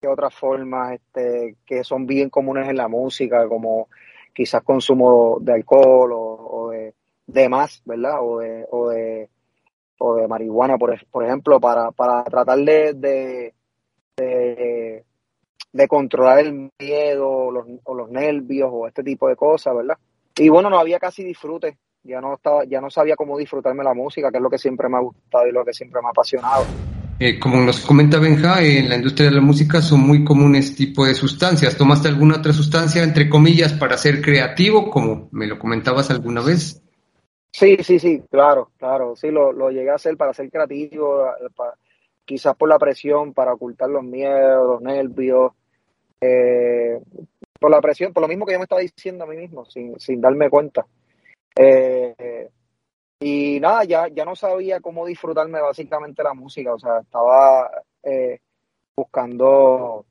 que 0.00 0.08
otra 0.08 0.30
forma 0.30 0.94
este, 0.94 1.56
que 1.66 1.82
son 1.82 2.06
bien 2.06 2.30
comunes 2.30 2.68
en 2.68 2.76
la 2.76 2.88
música, 2.88 3.48
como 3.48 3.88
quizás 4.32 4.62
consumo 4.62 5.38
de 5.40 5.52
alcohol 5.54 6.10
o, 6.12 6.70
de, 7.26 7.48
más, 7.48 7.82
¿verdad? 7.84 8.18
O 8.20 8.38
de, 8.38 8.66
o 8.70 8.88
de, 8.90 9.30
o 9.98 10.16
de 10.16 10.28
marihuana, 10.28 10.76
por, 10.76 10.94
por 11.08 11.24
ejemplo, 11.24 11.58
para, 11.60 11.90
para 11.90 12.24
tratar 12.24 12.58
de, 12.58 12.92
de, 12.94 13.54
de, 14.16 15.04
controlar 15.88 16.38
el 16.40 16.70
miedo 16.78 17.28
o 17.28 17.50
los, 17.50 17.66
o 17.84 17.94
los 17.94 18.10
nervios 18.10 18.70
o 18.72 18.86
este 18.86 19.02
tipo 19.02 19.28
de 19.28 19.36
cosas, 19.36 19.74
¿verdad? 19.74 19.98
Y 20.36 20.48
bueno, 20.48 20.70
no 20.70 20.78
había 20.78 20.98
casi 20.98 21.22
disfrute, 21.22 21.78
ya 22.02 22.20
no 22.20 22.34
estaba, 22.34 22.64
ya 22.64 22.80
no 22.80 22.90
sabía 22.90 23.16
cómo 23.16 23.38
disfrutarme 23.38 23.84
la 23.84 23.94
música, 23.94 24.30
que 24.30 24.38
es 24.38 24.42
lo 24.42 24.50
que 24.50 24.58
siempre 24.58 24.88
me 24.88 24.96
ha 24.96 25.00
gustado 25.00 25.46
y 25.46 25.52
lo 25.52 25.64
que 25.64 25.72
siempre 25.72 26.00
me 26.00 26.08
ha 26.08 26.10
apasionado. 26.10 26.64
Eh, 27.20 27.38
como 27.38 27.60
nos 27.60 27.80
comenta 27.80 28.18
Benja, 28.18 28.60
en 28.62 28.88
la 28.88 28.96
industria 28.96 29.28
de 29.28 29.36
la 29.36 29.40
música 29.40 29.80
son 29.80 30.00
muy 30.00 30.24
comunes 30.24 30.74
tipo 30.74 31.06
de 31.06 31.14
sustancias. 31.14 31.76
¿Tomaste 31.76 32.08
alguna 32.08 32.38
otra 32.38 32.52
sustancia, 32.52 33.04
entre 33.04 33.28
comillas, 33.28 33.72
para 33.72 33.96
ser 33.96 34.20
creativo, 34.20 34.90
como 34.90 35.28
me 35.30 35.46
lo 35.46 35.58
comentabas 35.58 36.10
alguna 36.10 36.40
vez? 36.40 36.82
Sí, 37.52 37.76
sí, 37.82 38.00
sí, 38.00 38.20
claro, 38.28 38.72
claro. 38.78 39.14
Sí, 39.14 39.30
lo, 39.30 39.52
lo 39.52 39.70
llegué 39.70 39.90
a 39.90 39.94
hacer 39.94 40.16
para 40.16 40.34
ser 40.34 40.50
creativo, 40.50 41.24
quizás 42.24 42.56
por 42.56 42.68
la 42.68 42.78
presión, 42.80 43.32
para 43.32 43.52
ocultar 43.52 43.88
los 43.88 44.02
miedos, 44.02 44.66
los 44.66 44.82
nervios, 44.82 45.52
eh, 46.20 47.00
por 47.58 47.70
la 47.70 47.80
presión, 47.80 48.12
por 48.12 48.22
lo 48.22 48.28
mismo 48.28 48.46
que 48.46 48.52
yo 48.52 48.58
me 48.58 48.64
estaba 48.64 48.80
diciendo 48.80 49.24
a 49.24 49.26
mí 49.26 49.36
mismo, 49.36 49.64
sin, 49.64 49.98
sin 49.98 50.20
darme 50.20 50.50
cuenta. 50.50 50.86
Eh, 51.56 52.48
y 53.20 53.58
nada, 53.60 53.84
ya, 53.84 54.08
ya 54.08 54.24
no 54.24 54.36
sabía 54.36 54.80
cómo 54.80 55.06
disfrutarme 55.06 55.60
básicamente 55.60 56.22
la 56.22 56.34
música, 56.34 56.74
o 56.74 56.78
sea, 56.78 56.98
estaba 56.98 57.70
eh, 58.02 58.38
buscando 58.96 60.04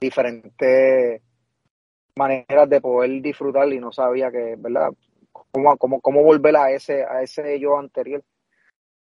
diferentes 0.00 1.22
maneras 2.16 2.68
de 2.68 2.80
poder 2.80 3.22
disfrutar 3.22 3.72
y 3.72 3.78
no 3.78 3.92
sabía 3.92 4.30
que, 4.30 4.56
¿verdad? 4.58 4.90
Cómo, 5.32 5.76
cómo, 5.76 6.00
cómo 6.00 6.22
volver 6.22 6.56
a 6.56 6.70
ese, 6.72 7.04
a 7.04 7.22
ese 7.22 7.58
yo 7.60 7.78
anterior. 7.78 8.22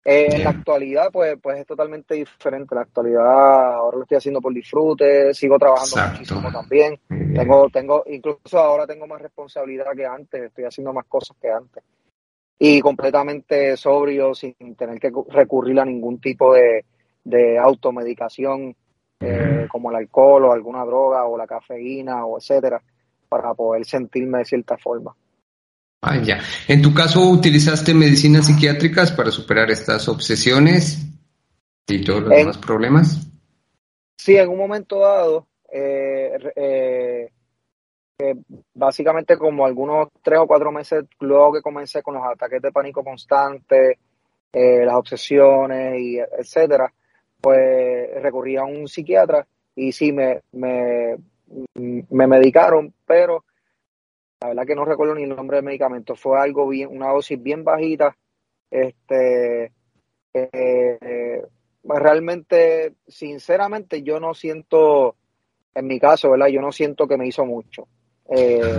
Eh, 0.08 0.28
en 0.36 0.44
la 0.44 0.50
actualidad, 0.50 1.10
pues, 1.12 1.36
pues 1.42 1.58
es 1.58 1.66
totalmente 1.66 2.14
diferente. 2.14 2.76
La 2.76 2.82
actualidad, 2.82 3.75
ahora 3.75 3.96
lo 3.96 4.02
estoy 4.04 4.18
haciendo 4.18 4.40
por 4.40 4.54
disfrute, 4.54 5.34
sigo 5.34 5.58
trabajando 5.58 5.96
muchísimo 6.12 6.52
también. 6.52 7.00
Tengo, 7.08 7.68
tengo, 7.70 8.04
incluso 8.06 8.56
ahora 8.56 8.86
tengo 8.86 9.08
más 9.08 9.20
responsabilidad 9.20 9.86
que 9.96 10.06
antes, 10.06 10.44
estoy 10.44 10.62
haciendo 10.62 10.92
más 10.92 11.06
cosas 11.06 11.36
que 11.42 11.50
antes. 11.50 11.82
Y 12.56 12.80
completamente 12.80 13.76
sobrio, 13.76 14.32
sin 14.32 14.54
tener 14.76 15.00
que 15.00 15.10
recurrir 15.28 15.80
a 15.80 15.84
ningún 15.84 16.20
tipo 16.20 16.54
de, 16.54 16.84
de 17.25 17.58
automedicación, 17.58 18.76
eh, 19.18 19.66
como 19.68 19.90
el 19.90 19.96
alcohol 19.96 20.44
o 20.44 20.52
alguna 20.52 20.84
droga 20.84 21.25
o 21.25 21.36
la 21.36 21.48
cafeína 21.48 22.25
o 22.26 22.38
etcétera, 22.38 22.80
para 23.28 23.54
poder 23.54 23.84
sentirme 23.84 24.38
de 24.38 24.44
cierta 24.44 24.76
forma. 24.76 25.16
Ah, 26.02 26.18
ya. 26.22 26.40
En 26.68 26.82
tu 26.82 26.94
caso, 26.94 27.20
¿utilizaste 27.28 27.94
medicinas 27.94 28.46
psiquiátricas 28.46 29.12
para 29.12 29.30
superar 29.30 29.70
estas 29.70 30.08
obsesiones 30.08 31.06
y 31.88 32.04
todos 32.04 32.22
los 32.22 32.30
demás 32.30 32.58
problemas? 32.58 33.26
Sí, 34.16 34.36
en 34.36 34.48
un 34.48 34.58
momento 34.58 35.00
dado, 35.00 35.46
eh, 35.72 36.38
eh, 36.56 37.30
eh, 38.18 38.34
básicamente 38.74 39.36
como 39.36 39.66
algunos 39.66 40.08
tres 40.22 40.38
o 40.38 40.46
cuatro 40.46 40.72
meses 40.72 41.04
luego 41.20 41.54
que 41.54 41.62
comencé 41.62 42.02
con 42.02 42.14
los 42.14 42.24
ataques 42.24 42.62
de 42.62 42.72
pánico 42.72 43.04
constantes, 43.04 43.98
las 44.52 44.94
obsesiones 44.94 46.00
y 46.00 46.18
etcétera, 46.18 46.90
pues 47.42 48.22
recurrí 48.22 48.56
a 48.56 48.64
un 48.64 48.88
psiquiatra 48.88 49.46
y 49.74 49.92
sí 49.92 50.12
me, 50.12 50.40
me, 50.52 51.16
me 51.74 52.26
medicaron, 52.26 52.94
pero 53.04 53.44
la 54.40 54.49
verdad 54.49 54.66
que 54.66 54.75
no 54.75 54.85
recuerdo 54.85 55.14
ni 55.14 55.25
el 55.25 55.35
nombre 55.35 55.57
del 55.57 55.64
medicamento, 55.64 56.14
fue 56.14 56.38
algo 56.38 56.69
bien, 56.69 56.88
una 56.90 57.11
dosis 57.11 57.43
bien 57.43 57.64
bajita, 57.64 58.16
este, 58.71 59.73
eh, 60.35 61.43
realmente, 61.85 62.95
sinceramente, 63.07 64.02
yo 64.02 64.21
no 64.21 64.35
siento, 64.35 65.16
en 65.75 65.87
mi 65.87 65.99
caso, 65.99 66.31
¿verdad? 66.31 66.49
Yo 66.49 66.61
no 66.61 66.73
siento 66.73 67.07
que 67.07 67.16
me 67.16 67.26
hizo 67.26 67.45
mucho. 67.47 67.87
Eh, 68.28 68.76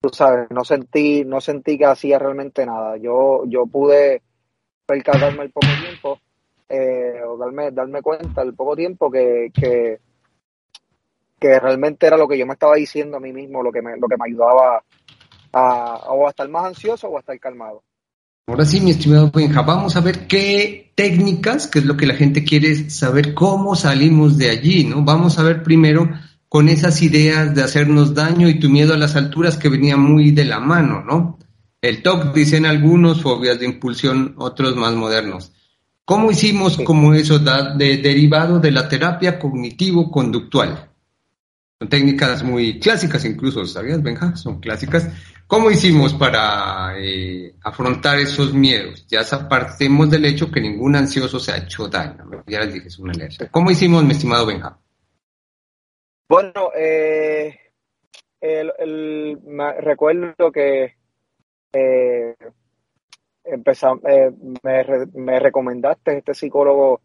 tú 0.00 0.10
sabes, 0.10 0.50
no 0.50 0.64
sentí, 0.64 1.24
no 1.24 1.40
sentí 1.40 1.78
que 1.78 1.86
hacía 1.86 2.18
realmente 2.18 2.64
nada. 2.66 2.96
Yo, 2.98 3.44
yo 3.46 3.66
pude 3.66 4.22
percatarme 4.86 5.44
el 5.44 5.50
poco 5.50 5.68
tiempo, 5.80 6.20
eh, 6.68 7.20
o 7.26 7.36
darme, 7.36 7.70
darme 7.70 8.02
cuenta 8.02 8.42
el 8.42 8.54
poco 8.54 8.76
tiempo 8.76 9.10
que, 9.10 9.50
que 9.52 9.98
que 11.42 11.58
realmente 11.58 12.06
era 12.06 12.16
lo 12.16 12.28
que 12.28 12.38
yo 12.38 12.46
me 12.46 12.52
estaba 12.52 12.76
diciendo 12.76 13.16
a 13.16 13.20
mí 13.20 13.32
mismo, 13.32 13.64
lo 13.64 13.72
que 13.72 13.82
me, 13.82 13.96
lo 13.98 14.06
que 14.06 14.16
me 14.16 14.26
ayudaba 14.28 14.82
a, 15.52 15.94
o 16.08 16.26
a 16.26 16.30
estar 16.30 16.48
más 16.48 16.66
ansioso 16.66 17.08
o 17.08 17.16
a 17.16 17.20
estar 17.20 17.38
calmado. 17.40 17.82
Ahora 18.46 18.64
sí, 18.64 18.80
mi 18.80 18.92
estimado 18.92 19.30
Benja, 19.34 19.62
vamos 19.62 19.96
a 19.96 20.00
ver 20.00 20.28
qué 20.28 20.92
técnicas, 20.94 21.66
que 21.66 21.80
es 21.80 21.84
lo 21.84 21.96
que 21.96 22.06
la 22.06 22.14
gente 22.14 22.44
quiere 22.44 22.90
saber, 22.90 23.34
cómo 23.34 23.74
salimos 23.74 24.38
de 24.38 24.50
allí, 24.50 24.84
¿no? 24.84 25.02
Vamos 25.02 25.38
a 25.38 25.42
ver 25.42 25.64
primero 25.64 26.08
con 26.48 26.68
esas 26.68 27.02
ideas 27.02 27.54
de 27.54 27.62
hacernos 27.62 28.14
daño 28.14 28.48
y 28.48 28.60
tu 28.60 28.68
miedo 28.68 28.94
a 28.94 28.98
las 28.98 29.16
alturas 29.16 29.56
que 29.56 29.68
venía 29.68 29.96
muy 29.96 30.30
de 30.30 30.44
la 30.44 30.60
mano, 30.60 31.02
¿no? 31.02 31.38
El 31.80 32.02
TOC, 32.02 32.32
dicen 32.32 32.66
algunos, 32.66 33.22
fobias 33.22 33.58
de 33.58 33.66
impulsión, 33.66 34.34
otros 34.38 34.76
más 34.76 34.94
modernos. 34.94 35.52
¿Cómo 36.04 36.30
hicimos 36.30 36.78
como 36.78 37.14
eso 37.14 37.40
de, 37.40 37.96
derivado 37.98 38.60
de 38.60 38.70
la 38.70 38.88
terapia 38.88 39.38
cognitivo-conductual? 39.38 40.91
Son 41.82 41.88
técnicas 41.88 42.44
muy 42.44 42.78
clásicas 42.78 43.24
incluso, 43.24 43.66
¿sabías, 43.66 44.00
Benja? 44.00 44.36
Son 44.36 44.60
clásicas. 44.60 45.08
¿Cómo 45.48 45.68
hicimos 45.68 46.14
para 46.14 46.94
eh, 46.96 47.56
afrontar 47.60 48.20
esos 48.20 48.54
miedos? 48.54 49.04
Ya 49.08 49.22
apartemos 49.32 50.08
del 50.08 50.26
hecho 50.26 50.48
que 50.48 50.60
ningún 50.60 50.94
ansioso 50.94 51.40
se 51.40 51.50
ha 51.50 51.56
hecho 51.56 51.88
daño. 51.88 52.24
Ya 52.46 52.60
les 52.60 52.74
dije, 52.74 52.86
es 52.86 53.00
una 53.00 53.10
alerta. 53.10 53.50
¿Cómo 53.50 53.72
hicimos, 53.72 54.04
mi 54.04 54.12
estimado 54.12 54.46
Benja? 54.46 54.78
Bueno, 56.28 56.70
eh, 56.72 57.58
recuerdo 59.80 60.52
que 60.52 60.94
eh, 61.72 62.34
me, 64.62 64.84
me, 65.14 65.40
recomendaste 65.40 66.18
este 66.18 66.32
psicólogo 66.32 67.00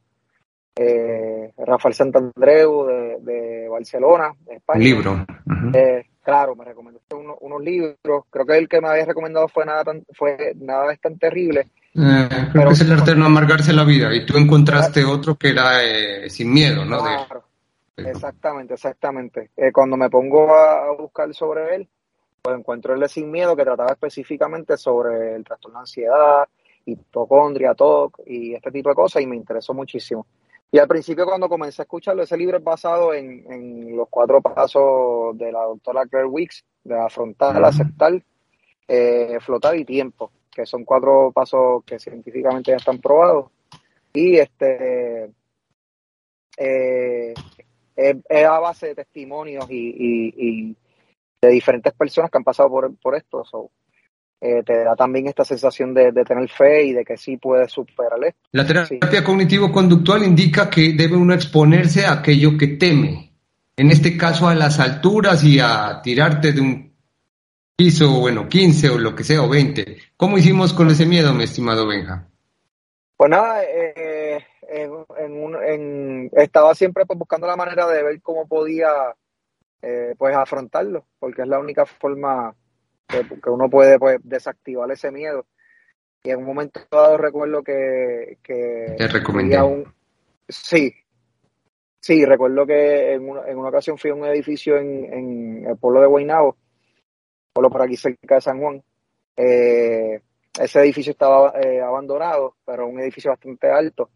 eh, 0.76 1.52
Rafael 1.58 1.96
Santandreu 1.96 3.07
de, 3.22 3.34
de, 3.34 3.70
Barcelona, 3.70 4.34
de 4.46 4.56
España. 4.56 4.80
Libro. 4.80 5.26
Eh, 5.74 6.06
claro, 6.24 6.56
me 6.56 6.66
recomendó 6.66 7.00
unos 7.42 7.62
libros. 7.62 8.26
Creo 8.30 8.46
que 8.46 8.58
el 8.58 8.68
que 8.68 8.82
me 8.82 8.90
había 8.90 9.06
recomendado 9.06 9.48
fue 9.48 9.66
nada 9.66 9.84
tan, 9.84 10.06
fue 10.14 10.54
nada 10.56 10.92
es 10.94 11.00
tan 11.00 11.18
terrible. 11.18 11.68
Eh, 11.96 12.30
creo 12.52 12.68
que 12.68 12.74
es 12.74 12.82
el 12.82 12.92
arte 12.92 13.12
de 13.12 13.18
no 13.18 13.26
amargarse 13.26 13.74
la 13.74 13.84
vida. 13.84 14.14
Y 14.16 14.26
tú 14.26 14.38
encontraste 14.38 15.04
otro 15.04 15.36
que 15.36 15.50
era 15.50 15.84
eh, 15.84 16.30
sin 16.30 16.52
miedo, 16.52 16.86
¿no? 16.86 17.00
Claro. 17.00 17.44
Exactamente, 17.98 18.76
exactamente. 18.76 19.50
cuando 19.74 19.98
me 19.98 20.08
pongo 20.08 20.54
a, 20.54 20.96
buscar 20.96 21.34
sobre 21.34 21.76
él, 21.76 21.90
pues 22.44 22.56
encuentro 22.56 22.94
el 22.94 23.00
de 23.00 23.10
Sin 23.10 23.32
Miedo 23.32 23.56
que 23.56 23.64
trataba 23.64 23.92
específicamente 23.92 24.78
sobre 24.78 25.36
el 25.36 25.44
trastorno 25.44 25.80
de 25.80 25.82
ansiedad, 25.82 26.48
hipocondria, 26.86 27.74
TOC 27.74 28.22
y 28.26 28.54
este 28.54 28.72
tipo 28.72 28.90
de 28.90 28.96
cosas 28.96 29.22
y 29.22 29.28
me 29.28 29.36
interesó 29.36 29.74
muchísimo. 29.74 30.26
Y 30.72 30.80
al 30.80 30.88
principio 30.88 31.26
cuando 31.26 31.48
comencé 31.48 31.82
a 31.82 31.84
escucharlo, 31.84 32.24
ese 32.24 32.38
libro 32.38 32.58
es 32.58 32.64
basado 32.64 33.14
en, 33.14 33.96
los 33.96 34.08
cuatro 34.10 34.42
pasos 34.42 35.38
de 35.38 35.52
la 35.52 35.64
doctora 35.64 36.06
Claire 36.06 36.28
Weeks, 36.28 36.64
de 36.84 37.00
afrontar, 37.00 37.64
aceptar, 37.64 38.22
eh, 38.88 39.38
flotar 39.40 39.78
y 39.78 39.86
tiempo, 39.86 40.32
que 40.52 40.66
son 40.66 40.84
cuatro 40.84 41.32
pasos 41.34 41.84
que 41.86 42.00
científicamente 42.00 42.72
ya 42.72 42.78
están 42.78 43.00
probados. 43.00 43.50
Y 44.14 44.38
este 44.38 45.32
eh, 46.58 47.34
es, 47.96 48.46
a 48.46 48.60
base 48.60 48.88
de 48.88 48.96
testimonios 48.96 49.66
y, 49.70 50.76
de 51.40 51.50
diferentes 51.50 51.94
personas 51.94 52.32
que 52.32 52.38
han 52.38 52.44
pasado 52.44 52.70
por, 52.70 52.96
por 52.98 53.16
esto. 53.16 53.44
Eh, 54.40 54.62
te 54.64 54.84
da 54.84 54.96
también 54.96 55.28
esta 55.28 55.44
sensación 55.44 55.94
de, 55.96 56.12
tener 56.12 56.48
fe 56.50 56.86
y 56.86 56.94
de 56.94 57.04
que 57.04 57.18
sí 57.18 57.38
puedes 57.38 57.72
superarle. 57.72 58.36
La 58.52 58.66
terapia 58.66 59.24
cognitivo-conductual 59.24 60.24
indica 60.24 60.70
que 60.70 60.94
debe 60.94 61.16
uno 61.16 61.34
exponerse 61.34 62.06
a 62.06 62.14
aquello 62.14 62.58
que 62.58 62.68
teme, 62.68 63.32
en 63.76 63.90
este 63.90 64.16
caso 64.16 64.48
a 64.48 64.54
las 64.54 64.80
alturas 64.80 65.44
y 65.44 65.60
a 65.60 66.02
tirarte 66.04 66.54
de 66.54 66.62
un 66.62 66.94
piso, 67.76 68.20
bueno, 68.20 68.48
15 68.48 68.90
o 68.92 68.98
lo 69.00 69.16
que 69.16 69.24
sea, 69.24 69.42
o 69.42 69.50
20. 69.50 69.98
¿Cómo 70.16 70.38
hicimos 70.38 70.74
con 70.74 70.90
ese 70.90 71.06
miedo, 71.06 71.34
mi 71.34 71.44
estimado 71.44 71.88
Benja? 71.88 72.28
Pues 73.16 73.32
nada, 73.32 73.64
eh, 73.64 73.98
estaba 76.34 76.76
siempre 76.76 77.06
pues, 77.06 77.18
buscando 77.18 77.48
la 77.48 77.56
manera 77.56 77.88
de 77.88 78.04
ver 78.04 78.22
cómo 78.22 78.48
podía 78.48 78.90
eh, 79.82 80.14
pues 80.18 80.36
afrontarlo, 80.36 81.06
porque 81.20 81.42
es 81.42 81.48
la 81.48 81.60
única 81.60 81.86
forma 81.86 82.54
que, 83.08 83.50
uno 83.50 83.70
puede 83.70 83.98
pues, 83.98 84.20
desactivar 84.24 84.92
ese 84.92 85.12
miedo. 85.12 85.46
Y 86.24 86.32
en 86.32 86.40
un 86.40 86.46
momento 86.46 86.82
dado 86.92 87.18
recuerdo 87.18 87.64
que... 87.64 88.38
que 88.44 88.96
Te 88.98 89.08
recomendé. 89.08 89.62
Un, 89.62 89.94
sí, 90.48 90.94
sí, 92.00 92.26
recuerdo 92.26 92.66
que 92.66 93.14
en 93.14 93.30
una, 93.30 93.48
en 93.48 93.58
una 93.58 93.70
ocasión 93.70 93.98
fui 93.98 94.12
a 94.12 94.16
un 94.16 94.26
edificio 94.26 94.78
en, 94.78 95.14
en 95.14 95.66
el 95.68 95.78
pueblo 95.78 96.02
de 96.02 96.08
Guaynabo, 96.08 96.58
pueblo 97.54 97.70
por 97.70 97.82
aquí 97.82 97.96
cerca 97.96 98.36
de 98.36 98.42
San 98.42 98.60
Juan. 98.60 98.84
Eh, 99.38 100.22
ese 100.60 100.80
edificio 100.82 101.12
estaba 101.12 101.54
eh, 101.62 101.80
abandonado, 101.80 102.56
pero 102.66 102.88
un 102.88 103.00
edificio 103.00 103.32
bastante 103.32 103.70
alto. 103.70 104.10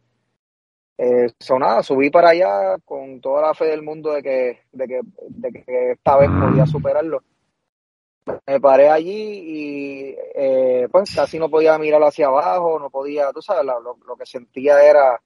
Eh, 0.97 1.31
sonaba, 1.39 1.81
subí 1.81 2.09
para 2.09 2.29
allá 2.29 2.77
con 2.83 3.21
toda 3.21 3.41
la 3.41 3.53
fe 3.53 3.65
del 3.65 3.81
mundo 3.81 4.11
de 4.11 4.21
que, 4.21 4.59
de 4.71 4.87
que, 4.87 5.01
de 5.29 5.51
que 5.51 5.91
esta 5.91 6.17
vez 6.17 6.29
podía 6.29 6.65
superarlo 6.65 7.23
me 8.25 8.59
paré 8.59 8.89
allí 8.89 9.11
y 9.11 10.15
eh, 10.35 10.87
pues 10.91 11.13
casi 11.15 11.39
no 11.39 11.49
podía 11.49 11.77
mirar 11.77 12.01
hacia 12.03 12.27
abajo, 12.27 12.79
no 12.79 12.89
podía, 12.89 13.31
tú 13.33 13.41
sabes, 13.41 13.65
lo, 13.65 14.15
que 14.15 14.25
sentía 14.25 14.81
era 14.81 15.19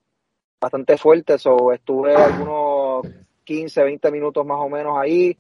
bastante 0.60 0.98
fuerte, 0.98 1.38
so, 1.38 1.72
estuve 1.72 2.16
algunos 2.16 3.06
15, 3.44 3.84
20 3.84 4.12
minutos 4.12 4.46
más 4.46 4.58
o 4.60 4.70
menos 4.70 4.98
ahí, 4.98 5.38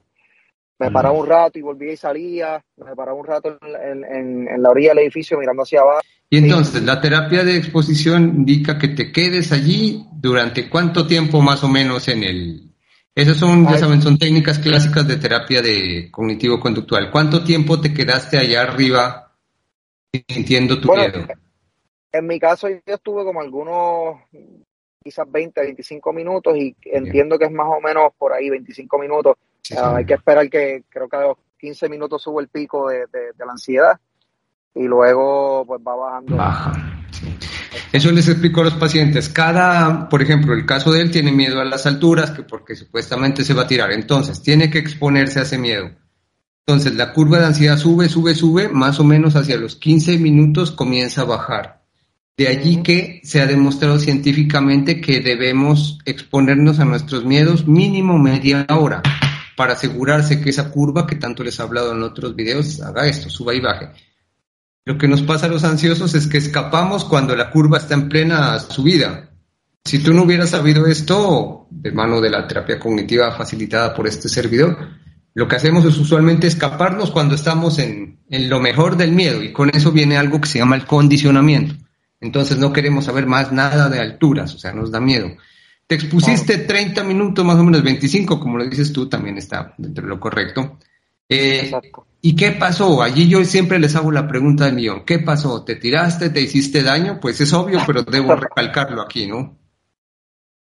me 0.77 0.91
paraba 0.91 1.17
un 1.17 1.25
rato 1.25 1.57
y 1.57 1.61
volvía 1.61 1.93
y 1.93 1.97
salía, 1.97 2.61
me 2.77 2.95
paraba 2.95 3.17
un 3.17 3.25
rato 3.25 3.57
en, 3.61 4.61
la 4.61 4.69
orilla 4.69 4.89
del 4.89 4.99
edificio 4.99 5.37
mirando 5.39 5.63
hacia 5.63 5.81
abajo. 5.81 6.01
Y 6.29 6.37
entonces, 6.37 6.83
la 6.83 6.99
terapia 6.99 7.43
de 7.43 7.55
exposición 7.55 8.23
indica 8.39 8.77
que 8.77 8.89
te 8.89 9.11
quedes 9.11 9.51
allí 9.53 10.05
durante 10.11 10.69
cuánto 10.69 11.07
tiempo 11.07 11.39
más 11.39 11.63
o 11.63 11.69
menos 11.69 12.07
en 12.09 12.23
el, 12.23 12.64
esas 13.15 13.37
son, 13.37 13.65
ya 13.65 13.77
saben, 13.77 14.01
son 14.01 14.17
técnicas 14.17 14.59
clásicas 14.59 15.07
de 15.07 15.15
terapia 15.15 15.61
de 15.61 16.09
cognitivo-conductual. 16.11 17.09
¿Cuánto 17.09 17.45
tiempo 17.45 17.79
te 17.79 17.93
quedaste 17.93 18.37
allá 18.37 18.63
arriba 18.63 19.31
sintiendo 20.27 20.81
tu 20.81 20.91
miedo? 20.93 21.25
En 22.11 22.27
mi 22.27 22.37
caso 22.39 22.67
yo 22.67 22.79
estuve 22.85 23.23
como 23.23 23.39
algunos 23.39 24.17
quizás 25.01 25.31
20, 25.31 25.61
25 25.61 26.11
minutos 26.11 26.57
y 26.57 26.75
entiendo 26.83 27.39
que 27.39 27.45
es 27.45 27.51
más 27.51 27.67
o 27.69 27.79
menos 27.79 28.11
por 28.17 28.33
ahí 28.33 28.49
25 28.49 28.99
minutos. 28.99 29.37
Ah, 29.77 29.95
hay 29.95 30.05
que 30.05 30.15
esperar 30.15 30.49
que 30.49 30.83
creo 30.89 31.07
que 31.07 31.15
a 31.15 31.21
los 31.21 31.37
15 31.57 31.87
minutos 31.87 32.21
sube 32.21 32.41
el 32.41 32.49
pico 32.49 32.89
de, 32.89 33.07
la 33.37 33.51
ansiedad 33.51 33.97
y 34.73 34.83
luego 34.83 35.63
pues 35.65 35.79
va 35.79 35.95
bajando. 35.95 36.35
Baja. 36.35 37.04
Eso 37.95 38.11
les 38.11 38.27
explico 38.27 38.59
a 38.59 38.65
los 38.65 38.73
pacientes. 38.73 39.29
Cada, 39.29 40.09
por 40.09 40.21
ejemplo, 40.21 40.53
el 40.53 40.65
caso 40.65 40.91
de 40.91 40.99
él 40.99 41.11
tiene 41.11 41.31
miedo 41.31 41.61
a 41.61 41.63
las 41.63 41.85
alturas, 41.85 42.31
que 42.31 42.43
porque 42.43 42.75
supuestamente 42.75 43.45
se 43.45 43.53
va 43.53 43.61
a 43.61 43.67
tirar. 43.67 43.93
Entonces, 43.93 44.41
tiene 44.41 44.69
que 44.69 44.79
exponerse 44.79 45.39
a 45.39 45.43
ese 45.43 45.57
miedo. 45.57 45.91
Entonces, 46.67 46.93
la 46.95 47.13
curva 47.13 47.39
de 47.39 47.45
ansiedad 47.45 47.77
sube, 47.77 48.09
sube, 48.09 48.35
sube, 48.35 48.67
más 48.67 48.99
o 48.99 49.05
menos 49.05 49.37
hacia 49.37 49.55
los 49.55 49.77
15 49.77 50.17
minutos 50.17 50.71
comienza 50.71 51.21
a 51.21 51.23
bajar. 51.23 51.85
De 52.35 52.49
allí 52.49 52.83
que 52.83 53.21
se 53.23 53.39
ha 53.39 53.47
demostrado 53.47 53.97
científicamente 53.97 54.99
que 54.99 55.21
debemos 55.21 55.99
exponernos 56.03 56.81
a 56.81 56.85
nuestros 56.85 57.23
miedos 57.23 57.65
mínimo 57.65 58.19
media 58.19 58.67
hora 58.71 59.01
para 59.55 59.71
asegurarse 59.71 60.41
que 60.41 60.49
esa 60.49 60.69
curva 60.69 61.07
que 61.07 61.15
tanto 61.15 61.45
les 61.45 61.57
he 61.59 61.61
hablado 61.61 61.93
en 61.93 62.03
otros 62.03 62.35
videos 62.35 62.81
haga 62.81 63.07
esto, 63.07 63.29
suba 63.29 63.53
y 63.53 63.61
baje. 63.61 63.87
Lo 64.85 64.99
que 64.99 65.07
nos 65.07 65.23
pasa 65.23 65.47
a 65.47 65.49
los 65.49 65.63
ansiosos 65.63 66.13
es 66.13 66.27
que 66.27 66.37
escapamos 66.37 67.05
cuando 67.05 67.35
la 67.35 67.49
curva 67.49 67.79
está 67.79 67.95
en 67.95 68.07
plena 68.07 68.59
subida. 68.59 69.31
Si 69.83 69.97
tú 69.99 70.13
no 70.13 70.23
hubieras 70.23 70.51
sabido 70.51 70.85
esto, 70.85 71.67
de 71.71 71.91
mano 71.91 72.21
de 72.21 72.29
la 72.29 72.47
terapia 72.47 72.79
cognitiva 72.79 73.31
facilitada 73.31 73.95
por 73.95 74.07
este 74.07 74.29
servidor, 74.29 74.77
lo 75.33 75.47
que 75.47 75.55
hacemos 75.55 75.85
es 75.85 75.97
usualmente 75.97 76.45
escaparnos 76.45 77.09
cuando 77.09 77.33
estamos 77.33 77.79
en, 77.79 78.19
en 78.29 78.49
lo 78.49 78.59
mejor 78.59 78.95
del 78.95 79.11
miedo 79.11 79.41
y 79.41 79.51
con 79.51 79.69
eso 79.69 79.91
viene 79.91 80.17
algo 80.17 80.39
que 80.39 80.47
se 80.47 80.59
llama 80.59 80.75
el 80.75 80.85
condicionamiento. 80.85 81.75
Entonces 82.21 82.57
no 82.57 82.71
queremos 82.71 83.05
saber 83.05 83.25
más 83.25 83.51
nada 83.51 83.89
de 83.89 83.99
alturas, 83.99 84.53
o 84.53 84.59
sea, 84.59 84.71
nos 84.71 84.91
da 84.91 84.99
miedo. 84.99 85.31
Te 85.87 85.95
expusiste 85.95 86.59
30 86.59 87.03
minutos, 87.03 87.43
más 87.43 87.57
o 87.57 87.63
menos 87.63 87.83
25, 87.83 88.39
como 88.39 88.57
lo 88.57 88.65
dices 88.65 88.93
tú, 88.93 89.09
también 89.09 89.37
está 89.37 89.73
dentro 89.77 90.03
de 90.03 90.09
lo 90.09 90.19
correcto. 90.19 90.77
Eh, 91.27 91.71
¿Y 92.27 92.35
qué 92.35 92.53
pasó? 92.53 93.03
Allí 93.03 93.29
yo 93.29 93.43
siempre 93.43 93.77
les 93.77 93.95
hago 93.95 94.11
la 94.11 94.27
pregunta 94.27 94.65
del 94.65 94.73
millón. 94.73 95.05
¿Qué 95.05 95.19
pasó? 95.19 95.63
¿Te 95.63 95.75
tiraste? 95.75 96.31
¿Te 96.31 96.41
hiciste 96.41 96.81
daño? 96.81 97.19
Pues 97.21 97.39
es 97.39 97.53
obvio, 97.53 97.77
pero 97.85 98.01
debo 98.01 98.35
recalcarlo 98.35 99.03
aquí, 99.03 99.27
¿no? 99.27 99.55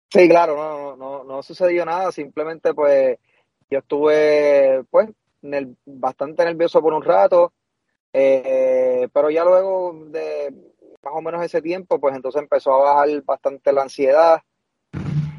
Sí, 0.07 0.29
claro, 0.29 0.55
no, 0.55 0.95
no, 0.95 1.23
no 1.23 1.41
sucedió 1.41 1.83
nada. 1.83 2.11
Simplemente, 2.11 2.75
pues, 2.75 3.17
yo 3.71 3.79
estuve, 3.79 4.83
pues, 4.91 5.09
bastante 5.83 6.45
nervioso 6.45 6.79
por 6.79 6.93
un 6.93 7.01
rato. 7.01 7.51
Eh, 8.13 9.07
pero 9.11 9.31
ya 9.31 9.43
luego 9.43 9.99
de 10.09 10.53
más 11.03 11.13
o 11.15 11.21
menos 11.23 11.43
ese 11.43 11.63
tiempo, 11.63 11.99
pues 11.99 12.15
entonces 12.15 12.39
empezó 12.39 12.71
a 12.73 12.93
bajar 12.93 13.23
bastante 13.23 13.73
la 13.73 13.81
ansiedad. 13.81 14.43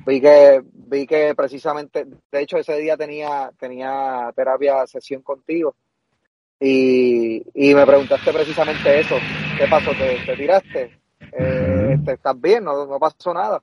Vi 0.04 0.20
que, 0.20 0.64
vi 0.72 1.06
que 1.06 1.36
precisamente, 1.36 2.06
de 2.32 2.42
hecho 2.42 2.56
ese 2.56 2.76
día 2.76 2.96
tenía, 2.96 3.52
tenía 3.56 4.32
terapia 4.34 4.84
sesión 4.88 5.22
contigo 5.22 5.76
y, 6.60 7.74
me 7.74 7.86
preguntaste 7.86 8.32
precisamente 8.32 9.00
eso. 9.00 9.16
¿Qué 9.56 9.66
pasó? 9.68 9.90
¿Te, 9.92 10.36
tiraste? 10.36 10.98
Eh, 11.32 11.98
¿Estás 12.06 12.40
bien? 12.40 12.64
No, 12.64 12.86
no 12.86 12.98
pasó 12.98 13.32
nada. 13.32 13.62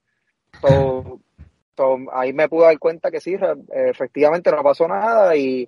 ahí 2.13 2.33
me 2.33 2.49
pude 2.49 2.65
dar 2.65 2.79
cuenta 2.79 3.11
que 3.11 3.19
sí, 3.19 3.35
efectivamente 3.69 4.51
no 4.51 4.63
pasó 4.63 4.87
nada 4.87 5.35
y 5.35 5.67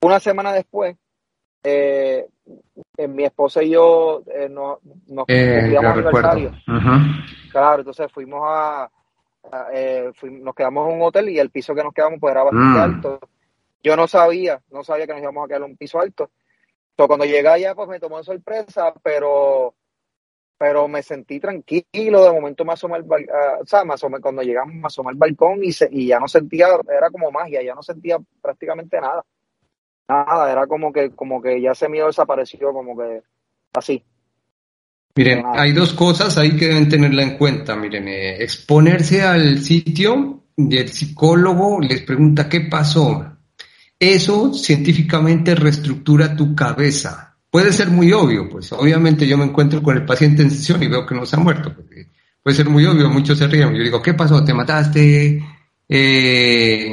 una 0.00 0.18
semana 0.18 0.52
después 0.52 0.96
eh, 1.64 2.26
mi 3.08 3.24
esposa 3.24 3.62
y 3.62 3.70
yo 3.70 4.22
eh, 4.26 4.48
nos, 4.48 4.78
nos 5.06 5.24
eh, 5.28 5.76
aniversario. 5.78 6.52
Claro, 7.50 7.80
entonces 7.80 8.10
fuimos 8.10 8.40
a, 8.44 8.90
eh, 9.72 10.10
nos 10.22 10.54
quedamos 10.54 10.88
en 10.88 10.96
un 10.96 11.02
hotel 11.02 11.28
y 11.28 11.38
el 11.38 11.50
piso 11.50 11.74
que 11.74 11.82
nos 11.82 11.92
quedamos 11.92 12.18
pues 12.20 12.32
era 12.32 12.44
bastante 12.44 12.78
mm. 12.78 12.82
alto. 12.82 13.20
Yo 13.82 13.96
no 13.96 14.06
sabía, 14.06 14.60
no 14.70 14.84
sabía 14.84 15.06
que 15.06 15.12
nos 15.12 15.22
íbamos 15.22 15.44
a 15.44 15.48
quedar 15.48 15.62
en 15.62 15.70
un 15.70 15.76
piso 15.76 16.00
alto. 16.00 16.30
Entonces, 16.92 17.08
cuando 17.08 17.24
llegué 17.24 17.48
allá 17.48 17.74
pues 17.74 17.88
me 17.88 18.00
tomó 18.00 18.18
de 18.18 18.24
sorpresa, 18.24 18.92
pero 19.02 19.74
pero 20.58 20.86
me 20.86 21.02
sentí 21.02 21.40
tranquilo, 21.40 22.24
de 22.24 22.32
momento 22.32 22.64
me 22.64 22.74
asomé 22.74 22.94
al 22.96 23.04
o 23.04 23.66
sea, 23.66 23.82
cuando 24.20 24.42
llegamos 24.42 24.74
me 24.74 24.86
asomé 24.86 25.10
al 25.10 25.16
balcón 25.16 25.64
y, 25.64 25.70
y 25.90 26.06
ya 26.06 26.20
no 26.20 26.28
sentía, 26.28 26.68
era 26.88 27.10
como 27.10 27.32
magia, 27.32 27.62
ya 27.62 27.74
no 27.74 27.82
sentía 27.82 28.18
prácticamente 28.40 29.00
nada 29.00 29.24
nada, 30.08 30.50
era 30.50 30.66
como 30.66 30.92
que, 30.92 31.10
como 31.10 31.40
que 31.40 31.60
ya 31.60 31.72
ese 31.72 31.88
miedo 31.88 32.06
desapareció, 32.06 32.72
como 32.72 32.96
que 32.96 33.22
así. 33.74 34.02
Miren, 35.14 35.44
hay 35.54 35.72
dos 35.72 35.92
cosas 35.92 36.38
ahí 36.38 36.56
que 36.56 36.68
deben 36.68 36.88
tenerla 36.88 37.22
en 37.22 37.36
cuenta. 37.36 37.76
Miren, 37.76 38.08
eh, 38.08 38.42
exponerse 38.42 39.22
al 39.22 39.58
sitio 39.58 40.44
y 40.56 40.76
el 40.78 40.88
psicólogo 40.88 41.80
les 41.80 42.02
pregunta 42.02 42.48
qué 42.48 42.62
pasó. 42.62 43.31
Eso 44.02 44.52
científicamente 44.52 45.54
reestructura 45.54 46.34
tu 46.34 46.54
cabeza. 46.54 47.36
Puede 47.50 47.72
ser 47.72 47.88
muy 47.88 48.12
obvio, 48.12 48.48
pues 48.48 48.72
obviamente 48.72 49.26
yo 49.26 49.38
me 49.38 49.44
encuentro 49.44 49.82
con 49.82 49.96
el 49.96 50.04
paciente 50.04 50.42
en 50.42 50.50
sesión 50.50 50.82
y 50.82 50.88
veo 50.88 51.06
que 51.06 51.14
no 51.14 51.24
se 51.24 51.36
ha 51.36 51.38
muerto. 51.38 51.74
Puede 52.42 52.56
ser 52.56 52.68
muy 52.68 52.84
obvio, 52.86 53.08
muchos 53.08 53.38
se 53.38 53.46
ríen. 53.46 53.74
Yo 53.74 53.82
digo, 53.82 54.02
¿qué 54.02 54.14
pasó? 54.14 54.42
¿Te 54.44 54.54
mataste? 54.54 55.44
Eh, 55.88 56.90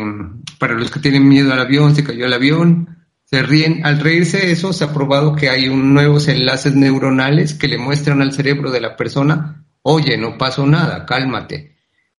para 0.60 0.74
los 0.76 0.92
que 0.92 1.00
tienen 1.00 1.28
miedo 1.28 1.52
al 1.52 1.62
avión, 1.62 1.96
se 1.96 2.04
cayó 2.04 2.26
el 2.26 2.34
avión 2.34 3.00
se 3.30 3.44
ríen. 3.44 3.86
Al 3.86 4.00
reírse 4.00 4.52
eso, 4.52 4.74
se 4.74 4.84
ha 4.84 4.94
probado 4.94 5.36
que 5.36 5.50
hay 5.50 5.70
nuevos 5.70 6.28
enlaces 6.28 6.76
neuronales 6.76 7.54
que 7.54 7.68
le 7.68 7.78
muestran 7.78 8.22
al 8.22 8.34
cerebro 8.34 8.72
de 8.72 8.82
la 8.82 8.98
persona, 8.98 9.66
oye, 9.84 10.18
no 10.18 10.38
pasó 10.38 10.66
nada, 10.66 11.06
cálmate. 11.06 11.76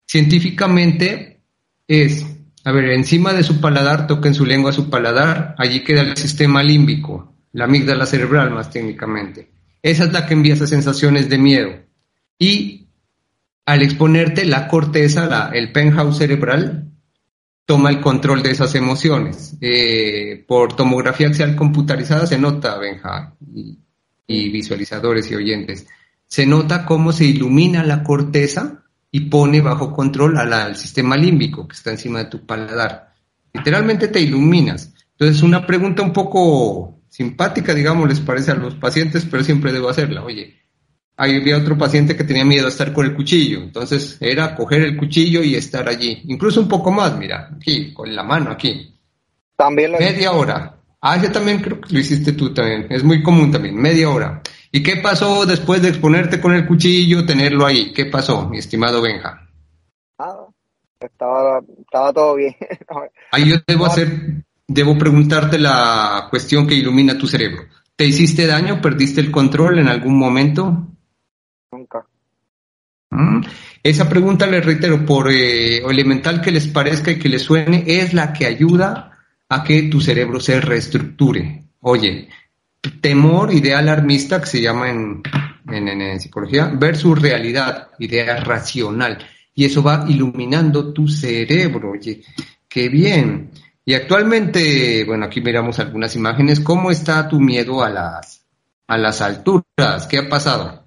Científicamente 0.07 1.41
es, 1.89 2.25
a 2.65 2.73
ver, 2.73 2.91
encima 2.91 3.33
de 3.33 3.43
su 3.43 3.61
paladar, 3.61 4.07
toquen 4.07 4.35
su 4.35 4.45
lengua 4.45 4.73
su 4.73 4.91
paladar, 4.91 5.55
allí 5.59 5.83
queda 5.83 6.03
el 6.03 6.17
sistema 6.17 6.63
límbico, 6.63 7.35
la 7.53 7.65
amígdala 7.65 8.07
cerebral 8.07 8.51
más 8.51 8.71
técnicamente. 8.71 9.51
Esa 9.83 10.05
es 10.05 10.13
la 10.13 10.27
que 10.27 10.35
envía 10.35 10.55
esas 10.55 10.71
sensaciones 10.71 11.29
de 11.29 11.39
miedo. 11.39 11.71
Y 12.39 12.89
al 13.65 13.83
exponerte 13.83 14.45
la 14.45 14.69
corteza, 14.69 15.27
la, 15.27 15.51
el 15.55 15.73
penthouse 15.73 16.19
cerebral, 16.19 16.91
toma 17.71 17.91
el 17.91 18.01
control 18.01 18.43
de 18.43 18.51
esas 18.51 18.75
emociones. 18.75 19.57
Eh, 19.61 20.45
por 20.49 20.75
tomografía 20.75 21.29
axial 21.29 21.55
computarizada 21.55 22.27
se 22.27 22.37
nota, 22.37 22.77
Benja, 22.79 23.37
y, 24.27 24.51
visualizadores 24.51 25.31
y 25.31 25.37
oyentes, 25.37 25.87
se 26.27 26.47
nota 26.47 26.85
cómo 26.85 27.13
se 27.13 27.27
ilumina 27.27 27.85
la 27.85 28.03
corteza 28.03 28.85
y 29.11 29.21
pone 29.21 29.61
bajo 29.61 29.93
control 29.93 30.39
al 30.39 30.77
sistema 30.77 31.17
límbico 31.17 31.67
que 31.67 31.75
está 31.75 31.91
encima 31.91 32.21
de 32.21 32.31
tu 32.31 32.47
paladar. 32.47 33.13
Literalmente 33.53 34.09
te 34.09 34.21
iluminas. 34.21 34.93
Entonces, 35.13 35.43
una 35.43 35.67
pregunta 35.67 36.03
un 36.03 36.13
poco 36.13 37.03
simpática, 37.09 37.75
digamos, 37.75 38.09
les 38.09 38.21
parece 38.21 38.53
a 38.53 38.55
los 38.55 38.75
pacientes, 38.77 39.27
pero 39.29 39.43
siempre 39.43 39.73
debo 39.73 39.89
hacerla. 39.89 40.23
Oye, 40.23 40.61
había 41.17 41.59
otro 41.59 41.77
paciente 41.77 42.17
que 42.17 42.25
tenía 42.25 42.45
miedo 42.45 42.67
a 42.67 42.71
estar 42.71 42.93
con 42.93 43.05
el 43.05 43.15
cuchillo, 43.15 43.59
entonces 43.63 44.17
era 44.21 44.55
coger 44.55 44.83
el 44.83 44.97
cuchillo 44.97 45.43
y 45.43 45.55
estar 45.55 45.87
allí, 45.89 46.23
incluso 46.25 46.61
un 46.61 46.69
poco 46.69 46.91
más, 46.91 47.17
mira, 47.19 47.51
aquí, 47.55 47.93
con 47.93 48.15
la 48.15 48.23
mano 48.23 48.51
aquí. 48.51 48.97
También 49.57 49.93
Media 49.93 50.33
hora. 50.33 50.77
Ah, 51.03 51.17
ese 51.17 51.29
también 51.29 51.61
creo 51.61 51.81
que 51.81 51.93
lo 51.93 51.99
hiciste 51.99 52.33
tú 52.33 52.55
también, 52.55 52.87
es 52.89 53.05
muy 53.05 53.23
común 53.23 53.51
también, 53.51 53.75
media 53.75 54.09
hora. 54.09 54.43
¿Y 54.73 54.83
qué 54.83 54.97
pasó 54.97 55.47
después 55.47 55.83
de 55.83 55.89
exponerte 55.89 56.41
con 56.41 56.55
el 56.55 56.67
cuchillo, 56.67 57.27
tenerlo 57.27 57.67
ahí? 57.67 57.93
¿Qué 57.93 58.07
pasó, 58.07 58.49
mi 58.49 58.59
estimado 58.59 59.03
Benja? 59.03 59.49
Ah, 60.19 60.47
estaba, 61.01 61.61
estaba 61.81 62.13
todo 62.13 62.37
bien. 62.37 62.55
ahí 63.33 63.51
yo 63.51 63.57
debo 63.67 63.87
hacer, 63.87 64.45
debo 64.69 64.97
preguntarte 64.97 65.59
la 65.59 66.29
cuestión 66.31 66.67
que 66.67 66.75
ilumina 66.75 67.19
tu 67.19 67.27
cerebro. 67.27 67.65
¿Te 67.97 68.07
hiciste 68.07 68.47
daño? 68.47 68.81
¿Perdiste 68.81 69.21
el 69.21 69.31
control 69.31 69.81
en 69.81 69.89
algún 69.89 70.17
momento? 70.17 70.87
Nunca. 71.73 72.07
Mm. 73.11 73.41
Esa 73.83 74.09
pregunta, 74.09 74.47
les 74.47 74.65
reitero, 74.65 75.05
por 75.05 75.31
eh, 75.31 75.79
elemental 75.79 76.41
que 76.41 76.53
les 76.53 76.69
parezca 76.69 77.11
y 77.11 77.19
que 77.19 77.29
les 77.29 77.43
suene, 77.43 77.85
es 77.87 78.15
la 78.15 78.33
que 78.33 78.47
ayuda 78.47 79.19
a 79.49 79.65
que 79.65 79.83
tu 79.85 80.01
cerebro 80.01 80.39
se 80.39 80.61
reestructure. 80.61 81.65
Oye, 81.81 82.29
temor, 83.01 83.53
idea 83.53 83.79
alarmista, 83.79 84.41
que 84.41 84.47
se 84.47 84.61
llama 84.61 84.91
en, 84.91 85.23
en, 85.69 86.21
psicología, 86.21 86.71
versus 86.75 87.21
realidad, 87.21 87.89
idea 87.99 88.37
racional. 88.37 89.19
Y 89.55 89.65
eso 89.65 89.83
va 89.83 90.05
iluminando 90.09 90.93
tu 90.93 91.09
cerebro. 91.09 91.93
Oye, 91.93 92.23
qué 92.69 92.89
bien. 92.89 93.51
Y 93.85 93.95
actualmente, 93.95 95.05
bueno, 95.05 95.27
aquí 95.27 95.41
miramos 95.41 95.79
algunas 95.79 96.15
imágenes. 96.17 96.61
¿Cómo 96.61 96.91
está 96.91 97.29
tu 97.29 97.41
miedo 97.41 97.83
a 97.83 97.91
las, 97.91 98.47
a 98.87 98.97
las 98.97 99.21
alturas? 99.21 100.07
¿Qué 100.09 100.19
ha 100.19 100.29
pasado? 100.29 100.85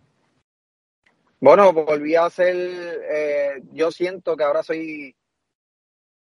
Bueno, 1.39 1.73
volví 1.73 2.15
a 2.15 2.29
ser, 2.29 2.55
eh, 2.55 3.61
yo 3.73 3.91
siento 3.91 4.37
que 4.37 4.45
ahora 4.45 4.63
soy, 4.63 5.13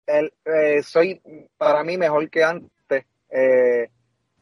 el, 0.07 0.31
eh, 0.45 0.81
soy 0.83 1.21
para 1.57 1.83
mí 1.83 1.97
mejor 1.97 2.29
que 2.29 2.45
antes, 2.45 3.05
eh, 3.29 3.89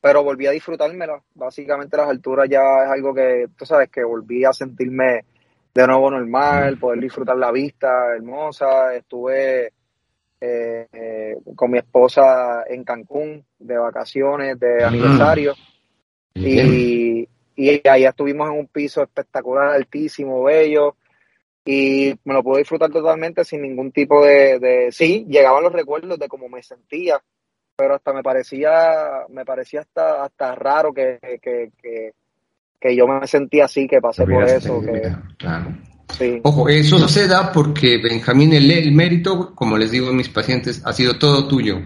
pero 0.01 0.23
volví 0.23 0.47
a 0.47 0.51
disfrutármelo. 0.51 1.23
Básicamente 1.35 1.97
las 1.97 2.09
alturas 2.09 2.47
ya 2.49 2.62
es 2.85 2.91
algo 2.91 3.13
que, 3.13 3.47
tú 3.57 3.65
sabes, 3.65 3.89
que 3.89 4.03
volví 4.03 4.45
a 4.45 4.53
sentirme 4.53 5.25
de 5.73 5.88
nuevo 5.88 6.09
normal, 6.12 6.77
poder 6.77 6.99
disfrutar 6.99 7.38
la 7.38 7.51
vista 7.51 8.13
hermosa. 8.15 8.95
Estuve 8.95 9.73
eh, 10.41 10.88
eh, 10.91 11.35
con 11.55 11.71
mi 11.71 11.77
esposa 11.79 12.63
en 12.67 12.83
Cancún 12.83 13.43
de 13.59 13.77
vacaciones, 13.77 14.59
de 14.59 14.83
aniversario. 14.83 15.53
Y, 16.33 17.27
y 17.55 17.88
ahí 17.88 18.05
estuvimos 18.05 18.49
en 18.49 18.59
un 18.59 18.67
piso 18.67 19.03
espectacular, 19.03 19.69
altísimo, 19.69 20.43
bello. 20.43 20.95
Y 21.65 22.15
me 22.23 22.33
lo 22.33 22.41
pude 22.41 22.59
disfrutar 22.59 22.89
totalmente 22.89 23.43
sin 23.43 23.62
ningún 23.62 23.91
tipo 23.91 24.23
de, 24.25 24.59
de... 24.59 24.91
Sí, 24.91 25.25
llegaban 25.27 25.63
los 25.63 25.73
recuerdos 25.73 26.17
de 26.17 26.27
cómo 26.27 26.47
me 26.47 26.63
sentía, 26.63 27.21
pero 27.80 27.96
hasta 27.96 28.12
me 28.12 28.22
parecía, 28.22 29.26
me 29.30 29.46
parecía 29.46 29.80
hasta, 29.80 30.26
hasta 30.26 30.54
raro 30.54 30.94
que, 30.94 31.18
que, 31.42 31.72
que, 31.82 32.12
que 32.78 32.94
yo 32.94 33.08
me 33.08 33.26
sentía 33.26 33.65
así, 33.65 33.88
que 33.88 34.02
pasé 34.02 34.26
por 34.26 34.44
eso. 34.44 34.82
Que, 34.82 35.15
claro. 35.38 35.78
Ojo, 36.44 36.68
eso 36.68 37.08
se 37.08 37.26
da 37.30 37.54
porque 37.54 37.98
Benjamín, 37.98 38.52
el, 38.52 38.70
el, 38.70 38.92
mérito, 38.92 39.56
como 39.56 39.78
les 39.78 39.92
digo 39.92 40.10
a 40.10 40.13
mis 40.13 40.28
pacientes, 40.28 40.82
ha 40.86 40.92
sido 40.92 41.18
todo 41.18 41.48
tuyo. 41.48 41.80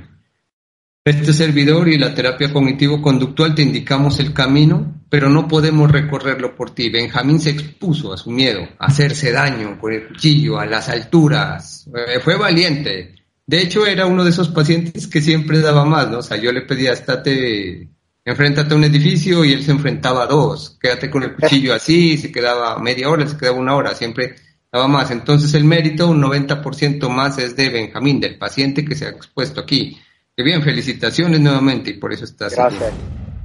Este 1.05 1.31
servidor 1.31 1.87
y 1.87 1.99
la 1.99 2.15
terapia 2.15 2.51
cognitivo-conductual 2.51 3.53
te 3.53 3.61
indicamos 3.61 4.19
el 4.19 4.33
camino, 4.33 5.03
pero 5.09 5.29
no 5.29 5.47
podemos 5.47 5.91
recorrerlo 5.91 6.55
por 6.55 6.71
ti. 6.71 6.89
Benjamín 6.89 7.39
se 7.39 7.51
expuso 7.51 8.11
a 8.13 8.17
su 8.17 8.31
miedo, 8.31 8.67
a 8.79 8.87
hacerse 8.87 9.31
daño 9.31 9.77
con 9.79 9.93
el 9.93 10.07
cuchillo, 10.07 10.57
a 10.57 10.65
las 10.65 10.89
alturas. 10.89 11.87
Eh, 11.93 12.19
fue 12.19 12.35
valiente. 12.35 13.22
De 13.53 13.61
hecho, 13.61 13.85
era 13.85 14.07
uno 14.07 14.23
de 14.23 14.31
esos 14.31 14.49
pacientes 14.49 15.05
que 15.05 15.21
siempre 15.21 15.59
daba 15.59 15.85
más, 15.85 16.09
¿no? 16.09 16.17
O 16.17 16.21
sea, 16.23 16.37
yo 16.37 16.51
le 16.51 16.61
pedía, 16.61 16.91
estate 16.91 17.87
enfréntate 18.25 18.73
a 18.73 18.77
un 18.77 18.83
edificio 18.83 19.45
y 19.45 19.53
él 19.53 19.63
se 19.63 19.69
enfrentaba 19.69 20.23
a 20.23 20.25
dos, 20.25 20.75
quédate 20.81 21.11
con 21.11 21.21
el 21.21 21.35
cuchillo 21.39 21.75
así, 21.75 22.17
se 22.17 22.31
quedaba 22.31 22.79
media 22.79 23.11
hora, 23.11 23.27
se 23.27 23.37
quedaba 23.37 23.59
una 23.59 23.75
hora, 23.75 23.93
siempre 23.93 24.33
daba 24.71 24.87
más. 24.87 25.11
Entonces 25.11 25.53
el 25.53 25.65
mérito, 25.65 26.07
un 26.07 26.19
90% 26.23 27.07
más 27.09 27.37
es 27.37 27.55
de 27.55 27.69
Benjamín, 27.69 28.19
del 28.19 28.39
paciente 28.39 28.83
que 28.83 28.95
se 28.95 29.05
ha 29.05 29.09
expuesto 29.09 29.61
aquí. 29.61 29.99
Qué 30.35 30.41
bien, 30.41 30.63
felicitaciones 30.63 31.39
nuevamente 31.39 31.91
y 31.91 31.99
por 31.99 32.11
eso 32.11 32.25
estás 32.25 32.55
Gracias. 32.55 32.91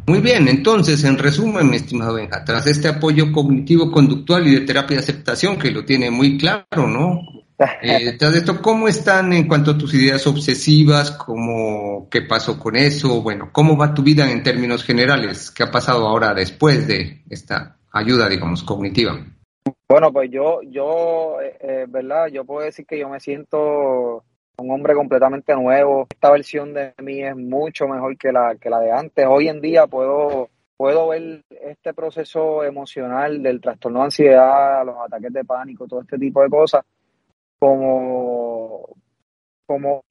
Muy 0.07 0.21
bien, 0.21 0.49
entonces, 0.49 1.05
en 1.05 1.19
resumen, 1.19 1.69
mi 1.69 1.77
estimado 1.77 2.15
Benja, 2.15 2.43
tras 2.47 2.67
este 2.67 2.89
apoyo 2.89 3.31
cognitivo-conductual 3.31 4.47
y 4.47 4.55
de 4.55 4.61
terapia 4.63 4.97
de 4.97 5.03
aceptación, 5.03 5.59
que 5.59 5.71
lo 5.71 5.85
tiene 5.85 6.11
muy 6.11 6.39
claro, 6.39 6.89
¿no? 6.89 7.38
Eh, 7.59 8.17
esto, 8.21 8.63
¿cómo 8.63 8.87
están 8.87 9.33
en 9.33 9.49
cuanto 9.49 9.73
a 9.73 9.79
tus 9.79 9.93
ideas 9.95 10.25
obsesivas? 10.29 11.11
¿Cómo, 11.11 12.09
¿Qué 12.09 12.23
pasó 12.23 12.59
con 12.59 12.77
eso? 12.77 13.21
Bueno, 13.21 13.51
¿cómo 13.51 13.77
va 13.77 13.95
tu 13.95 14.03
vida 14.03 14.31
en 14.31 14.45
términos 14.45 14.85
generales? 14.85 15.51
¿Qué 15.51 15.65
ha 15.65 15.71
pasado 15.71 16.07
ahora 16.07 16.35
después 16.35 16.87
de 16.87 17.23
esta 17.29 17.77
ayuda, 17.93 18.29
digamos, 18.29 18.63
cognitiva? 18.63 19.19
Bueno, 19.89 20.13
pues 20.13 20.31
yo, 20.31 20.61
yo, 20.63 21.41
eh, 21.43 21.57
eh, 21.61 21.87
¿verdad? 21.89 22.29
Yo 22.29 22.45
puedo 22.45 22.65
decir 22.65 22.87
que 22.87 22.99
yo 22.99 23.09
me 23.09 23.19
siento 23.19 24.23
un 24.59 24.71
hombre 24.71 24.95
completamente 24.95 25.53
nuevo. 25.55 26.07
Esta 26.09 26.31
versión 26.31 26.73
de 26.75 26.95
mí 27.03 27.25
es 27.25 27.35
mucho 27.35 27.89
mejor 27.89 28.17
que 28.17 28.31
la, 28.31 28.55
que 28.55 28.71
la 28.71 28.79
de 28.79 28.93
antes. 28.93 29.27
Hoy 29.29 29.49
en 29.49 29.61
día 29.61 29.89
puedo, 29.89 30.49
puedo 30.77 31.09
ver 31.09 31.43
este 31.65 31.93
proceso 31.93 32.63
emocional 32.63 33.43
del 33.43 33.61
trastorno 33.61 33.99
de 33.99 34.05
ansiedad, 34.05 34.87
los 34.87 34.95
ataques 35.05 35.33
de 35.33 35.45
pánico, 35.45 35.89
todo 35.89 36.03
este 36.03 36.19
tipo 36.19 36.41
de 36.41 36.51
cosas 36.51 36.85
como, 37.59 38.97
como, 39.67 40.03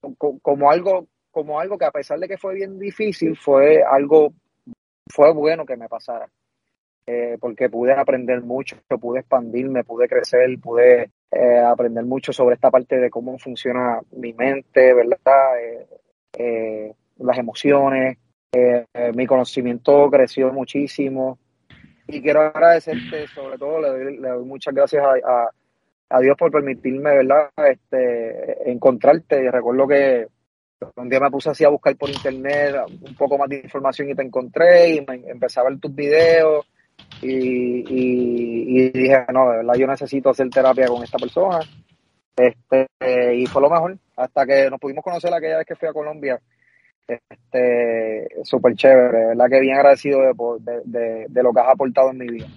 como 0.41 0.71
algo, 0.71 1.07
como 1.31 1.59
algo 1.59 1.77
que 1.77 1.85
a 1.85 1.91
pesar 1.91 2.19
de 2.19 2.27
que 2.27 2.37
fue 2.37 2.55
bien 2.55 2.79
difícil, 2.79 3.37
fue 3.37 3.83
algo, 3.83 4.33
fue 5.09 5.31
bueno 5.33 5.65
que 5.65 5.77
me 5.77 5.87
pasara. 5.89 6.27
Eh, 7.09 7.37
porque 7.39 7.69
pude 7.69 7.93
aprender 7.93 8.41
mucho, 8.41 8.75
pude 8.99 9.21
expandirme, 9.21 9.85
pude 9.85 10.09
crecer, 10.09 10.59
pude 10.59 11.11
eh, 11.31 11.59
aprender 11.65 12.03
mucho 12.03 12.33
sobre 12.33 12.55
esta 12.55 12.69
parte 12.69 12.97
de 12.97 13.09
cómo 13.09 13.39
funciona 13.39 14.01
mi 14.11 14.33
mente, 14.33 14.93
¿verdad? 14.93 15.57
Eh, 16.37 16.93
las 17.19 17.37
emociones, 17.37 18.17
mi 19.15 19.25
conocimiento 19.25 20.09
creció 20.11 20.51
muchísimo 20.51 21.39
y 22.07 22.21
quiero 22.21 22.41
agradecerte, 22.41 23.27
sobre 23.27 23.57
todo 23.57 23.81
le 23.81 23.87
doy, 23.87 24.17
le 24.17 24.29
doy 24.29 24.45
muchas 24.45 24.73
gracias 24.73 25.03
a, 25.03 25.11
a 25.13 25.51
Dios 26.21 26.37
por 26.37 26.51
permitirme, 26.51 27.15
¿verdad? 27.15 27.49
Este, 27.57 28.71
encontrarte. 28.71 29.51
Recuerdo 29.51 29.87
que 29.87 30.27
un 30.95 31.09
día 31.09 31.19
me 31.19 31.31
puse 31.31 31.49
así 31.49 31.63
a 31.63 31.69
buscar 31.69 31.95
por 31.95 32.09
internet 32.09 32.75
un 32.87 33.15
poco 33.15 33.37
más 33.37 33.49
de 33.49 33.57
información 33.57 34.09
y 34.09 34.15
te 34.15 34.21
encontré 34.21 34.95
y 34.95 35.05
me 35.05 35.15
empecé 35.29 35.59
a 35.59 35.63
ver 35.63 35.79
tus 35.79 35.93
videos 35.93 36.65
y, 37.21 37.83
y, 37.87 38.89
dije, 38.91 39.25
no, 39.33 39.49
de 39.49 39.57
verdad 39.57 39.73
yo 39.75 39.87
necesito 39.87 40.29
hacer 40.29 40.49
terapia 40.49 40.87
con 40.87 41.03
esta 41.03 41.17
persona. 41.17 41.59
Este, 42.35 43.35
y 43.35 43.45
fue 43.47 43.61
lo 43.61 43.69
mejor, 43.69 43.97
hasta 44.15 44.45
que 44.45 44.69
nos 44.69 44.79
pudimos 44.79 45.03
conocer 45.03 45.33
aquella 45.33 45.57
vez 45.57 45.65
que 45.65 45.75
fui 45.75 45.87
a 45.87 45.93
Colombia. 45.93 46.39
Este, 47.07 48.27
súper 48.43 48.75
chévere, 48.75 49.27
¿verdad? 49.27 49.49
Que 49.49 49.59
bien 49.61 49.77
agradecido 49.77 50.19
de, 50.21 50.81
de, 50.85 51.25
de 51.27 51.43
lo 51.43 51.53
que 51.53 51.61
has 51.61 51.69
aportado 51.69 52.11
en 52.11 52.17
mi 52.17 52.27
vida. 52.27 52.47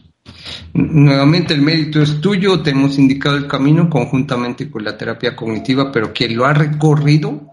Nuevamente 0.80 1.52
el 1.52 1.60
mérito 1.60 2.00
es 2.00 2.20
tuyo, 2.20 2.62
te 2.62 2.70
hemos 2.70 2.98
indicado 2.98 3.36
el 3.36 3.46
camino 3.46 3.90
conjuntamente 3.90 4.70
con 4.70 4.82
la 4.82 4.96
terapia 4.96 5.36
cognitiva, 5.36 5.92
pero 5.92 6.12
quien 6.12 6.34
lo 6.34 6.46
ha 6.46 6.54
recorrido, 6.54 7.48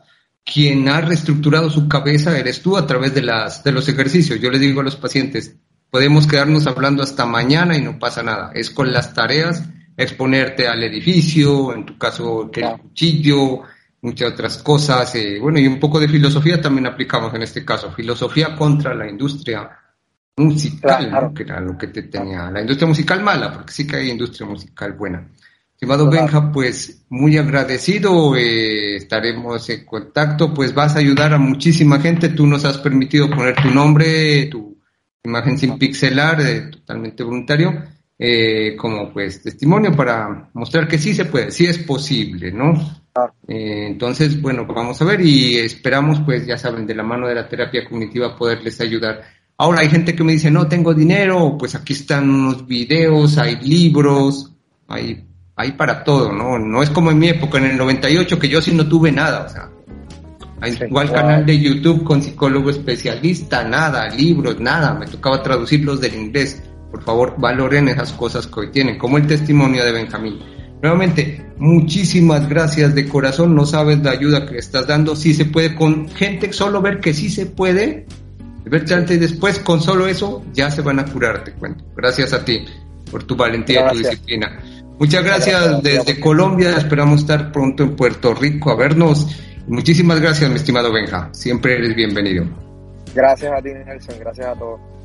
quien 0.45 0.87
ha 0.87 1.01
reestructurado 1.01 1.69
su 1.69 1.89
cabeza 1.89 2.37
eres 2.39 2.61
tú 2.61 2.77
a 2.77 2.87
través 2.87 3.13
de, 3.13 3.21
las, 3.21 3.63
de 3.63 3.73
los 3.73 3.89
ejercicios. 3.89 4.39
Yo 4.39 4.49
les 4.49 4.61
digo 4.61 4.79
a 4.79 4.83
los 4.83 4.95
pacientes, 4.95 5.57
podemos 5.89 6.25
quedarnos 6.25 6.67
hablando 6.67 7.03
hasta 7.03 7.25
mañana 7.25 7.77
y 7.77 7.81
no 7.81 7.99
pasa 7.99 8.23
nada. 8.23 8.51
Es 8.53 8.69
con 8.69 8.93
las 8.93 9.13
tareas, 9.13 9.61
exponerte 9.97 10.67
al 10.67 10.81
edificio, 10.83 11.73
en 11.73 11.85
tu 11.85 11.97
caso 11.97 12.49
que 12.49 12.61
el 12.61 12.77
cuchillo, 12.77 13.63
muchas 14.01 14.31
otras 14.31 14.57
cosas. 14.59 15.13
Eh, 15.15 15.37
bueno, 15.41 15.59
y 15.59 15.67
un 15.67 15.79
poco 15.81 15.99
de 15.99 16.07
filosofía 16.07 16.61
también 16.61 16.87
aplicamos 16.87 17.33
en 17.33 17.41
este 17.41 17.65
caso, 17.65 17.91
filosofía 17.91 18.55
contra 18.55 18.95
la 18.95 19.09
industria 19.09 19.69
musical, 20.37 21.33
que 21.33 21.43
era 21.43 21.59
lo 21.59 21.77
que 21.77 21.87
te 21.87 22.03
tenía 22.03 22.51
la 22.51 22.61
industria 22.61 22.87
musical 22.87 23.23
mala, 23.23 23.51
porque 23.51 23.73
sí 23.73 23.87
que 23.87 23.97
hay 23.97 24.11
industria 24.11 24.47
musical 24.47 24.93
buena. 24.93 25.27
Estimado 25.73 26.09
Benja, 26.09 26.51
pues 26.51 27.05
muy 27.09 27.37
agradecido, 27.37 28.35
eh, 28.35 28.95
estaremos 28.95 29.69
en 29.69 29.85
contacto, 29.85 30.53
pues 30.53 30.73
vas 30.73 30.95
a 30.95 30.99
ayudar 30.99 31.33
a 31.33 31.37
muchísima 31.37 31.99
gente, 31.99 32.29
tú 32.29 32.47
nos 32.47 32.65
has 32.65 32.79
permitido 32.79 33.29
poner 33.29 33.55
tu 33.55 33.69
nombre, 33.69 34.47
tu 34.47 34.77
imagen 35.23 35.57
sin 35.57 35.77
pixelar, 35.77 36.41
eh, 36.41 36.61
totalmente 36.71 37.23
voluntario, 37.23 37.83
eh, 38.17 38.75
como 38.75 39.13
pues 39.13 39.43
testimonio 39.43 39.95
para 39.95 40.49
mostrar 40.53 40.87
que 40.87 40.97
sí 40.97 41.13
se 41.13 41.25
puede, 41.25 41.51
sí 41.51 41.65
es 41.65 41.79
posible, 41.79 42.51
¿no? 42.51 42.73
entonces, 43.47 44.39
bueno, 44.39 44.67
vamos 44.67 45.01
a 45.01 45.05
ver 45.05 45.21
y 45.21 45.57
esperamos, 45.57 46.21
pues 46.21 46.45
ya 46.45 46.55
saben, 46.55 46.85
de 46.85 46.93
la 46.93 47.01
mano 47.01 47.27
de 47.27 47.33
la 47.33 47.49
terapia 47.49 47.83
cognitiva 47.83 48.37
poderles 48.37 48.79
ayudar 48.79 49.23
Ahora 49.59 49.81
hay 49.81 49.89
gente 49.89 50.15
que 50.15 50.23
me 50.23 50.33
dice, 50.33 50.51
no 50.51 50.67
tengo 50.67 50.93
dinero, 50.93 51.55
pues 51.57 51.73
aquí 51.73 51.93
están 51.93 52.29
unos 52.29 52.67
videos, 52.67 53.39
hay 53.39 53.55
libros, 53.61 54.51
hay, 54.87 55.25
hay 55.55 55.71
para 55.71 56.03
todo, 56.03 56.31
¿no? 56.31 56.59
No 56.59 56.83
es 56.83 56.91
como 56.91 57.09
en 57.09 57.17
mi 57.17 57.29
época, 57.29 57.57
en 57.57 57.65
el 57.65 57.77
98, 57.77 58.37
que 58.37 58.49
yo 58.49 58.61
sí 58.61 58.71
no 58.73 58.87
tuve 58.87 59.11
nada, 59.11 59.45
o 59.45 59.49
sea, 59.49 59.69
hay 60.61 60.77
igual 60.87 61.11
canal 61.11 61.43
de 61.43 61.59
YouTube 61.59 62.03
con 62.03 62.21
psicólogo 62.21 62.69
especialista, 62.69 63.63
nada, 63.63 64.07
libros, 64.09 64.59
nada, 64.59 64.93
me 64.93 65.07
tocaba 65.07 65.41
traducirlos 65.41 66.01
del 66.01 66.15
inglés. 66.15 66.61
Por 66.91 67.03
favor, 67.03 67.35
valoren 67.37 67.87
esas 67.89 68.13
cosas 68.13 68.45
que 68.45 68.59
hoy 68.59 68.71
tienen, 68.71 68.99
como 68.99 69.17
el 69.17 69.25
testimonio 69.25 69.83
de 69.83 69.91
Benjamín. 69.91 70.39
Nuevamente, 70.83 71.45
muchísimas 71.57 72.47
gracias 72.47 72.93
de 72.93 73.07
corazón, 73.07 73.55
no 73.55 73.65
sabes 73.65 74.03
la 74.03 74.11
ayuda 74.11 74.45
que 74.45 74.59
estás 74.59 74.85
dando, 74.85 75.15
si 75.15 75.33
se 75.33 75.45
puede 75.45 75.75
con 75.75 76.07
gente, 76.09 76.53
solo 76.53 76.79
ver 76.81 76.99
que 76.99 77.15
sí 77.15 77.29
se 77.29 77.47
puede, 77.47 78.05
verte 78.67 78.93
antes 78.93 79.17
y 79.17 79.19
después, 79.19 79.59
con 79.59 79.81
solo 79.81 80.07
eso, 80.07 80.43
ya 80.53 80.69
se 80.71 80.81
van 80.81 80.99
a 80.99 81.05
curar, 81.05 81.43
te 81.43 81.53
cuento. 81.53 81.83
Gracias 81.95 82.33
a 82.33 82.43
ti 82.43 82.65
por 83.09 83.23
tu 83.23 83.35
valentía 83.35 83.85
y 83.85 83.91
tu 83.91 83.97
disciplina. 83.99 84.59
Muchas 84.99 85.23
gracias, 85.23 85.83
desde 85.83 86.19
Colombia, 86.19 86.75
esperamos 86.77 87.21
estar 87.21 87.51
pronto 87.51 87.83
en 87.83 87.95
Puerto 87.95 88.33
Rico 88.33 88.71
a 88.71 88.75
vernos. 88.75 89.27
Muchísimas 89.67 90.19
gracias, 90.19 90.49
mi 90.49 90.55
estimado 90.55 90.91
Benja, 90.91 91.29
siempre 91.33 91.77
eres 91.77 91.95
bienvenido. 91.95 92.45
Gracias 93.13 93.51
a 93.51 93.61
ti, 93.61 93.69
Nelson, 93.69 94.15
gracias 94.19 94.47
a 94.47 94.53
todos. 94.55 94.96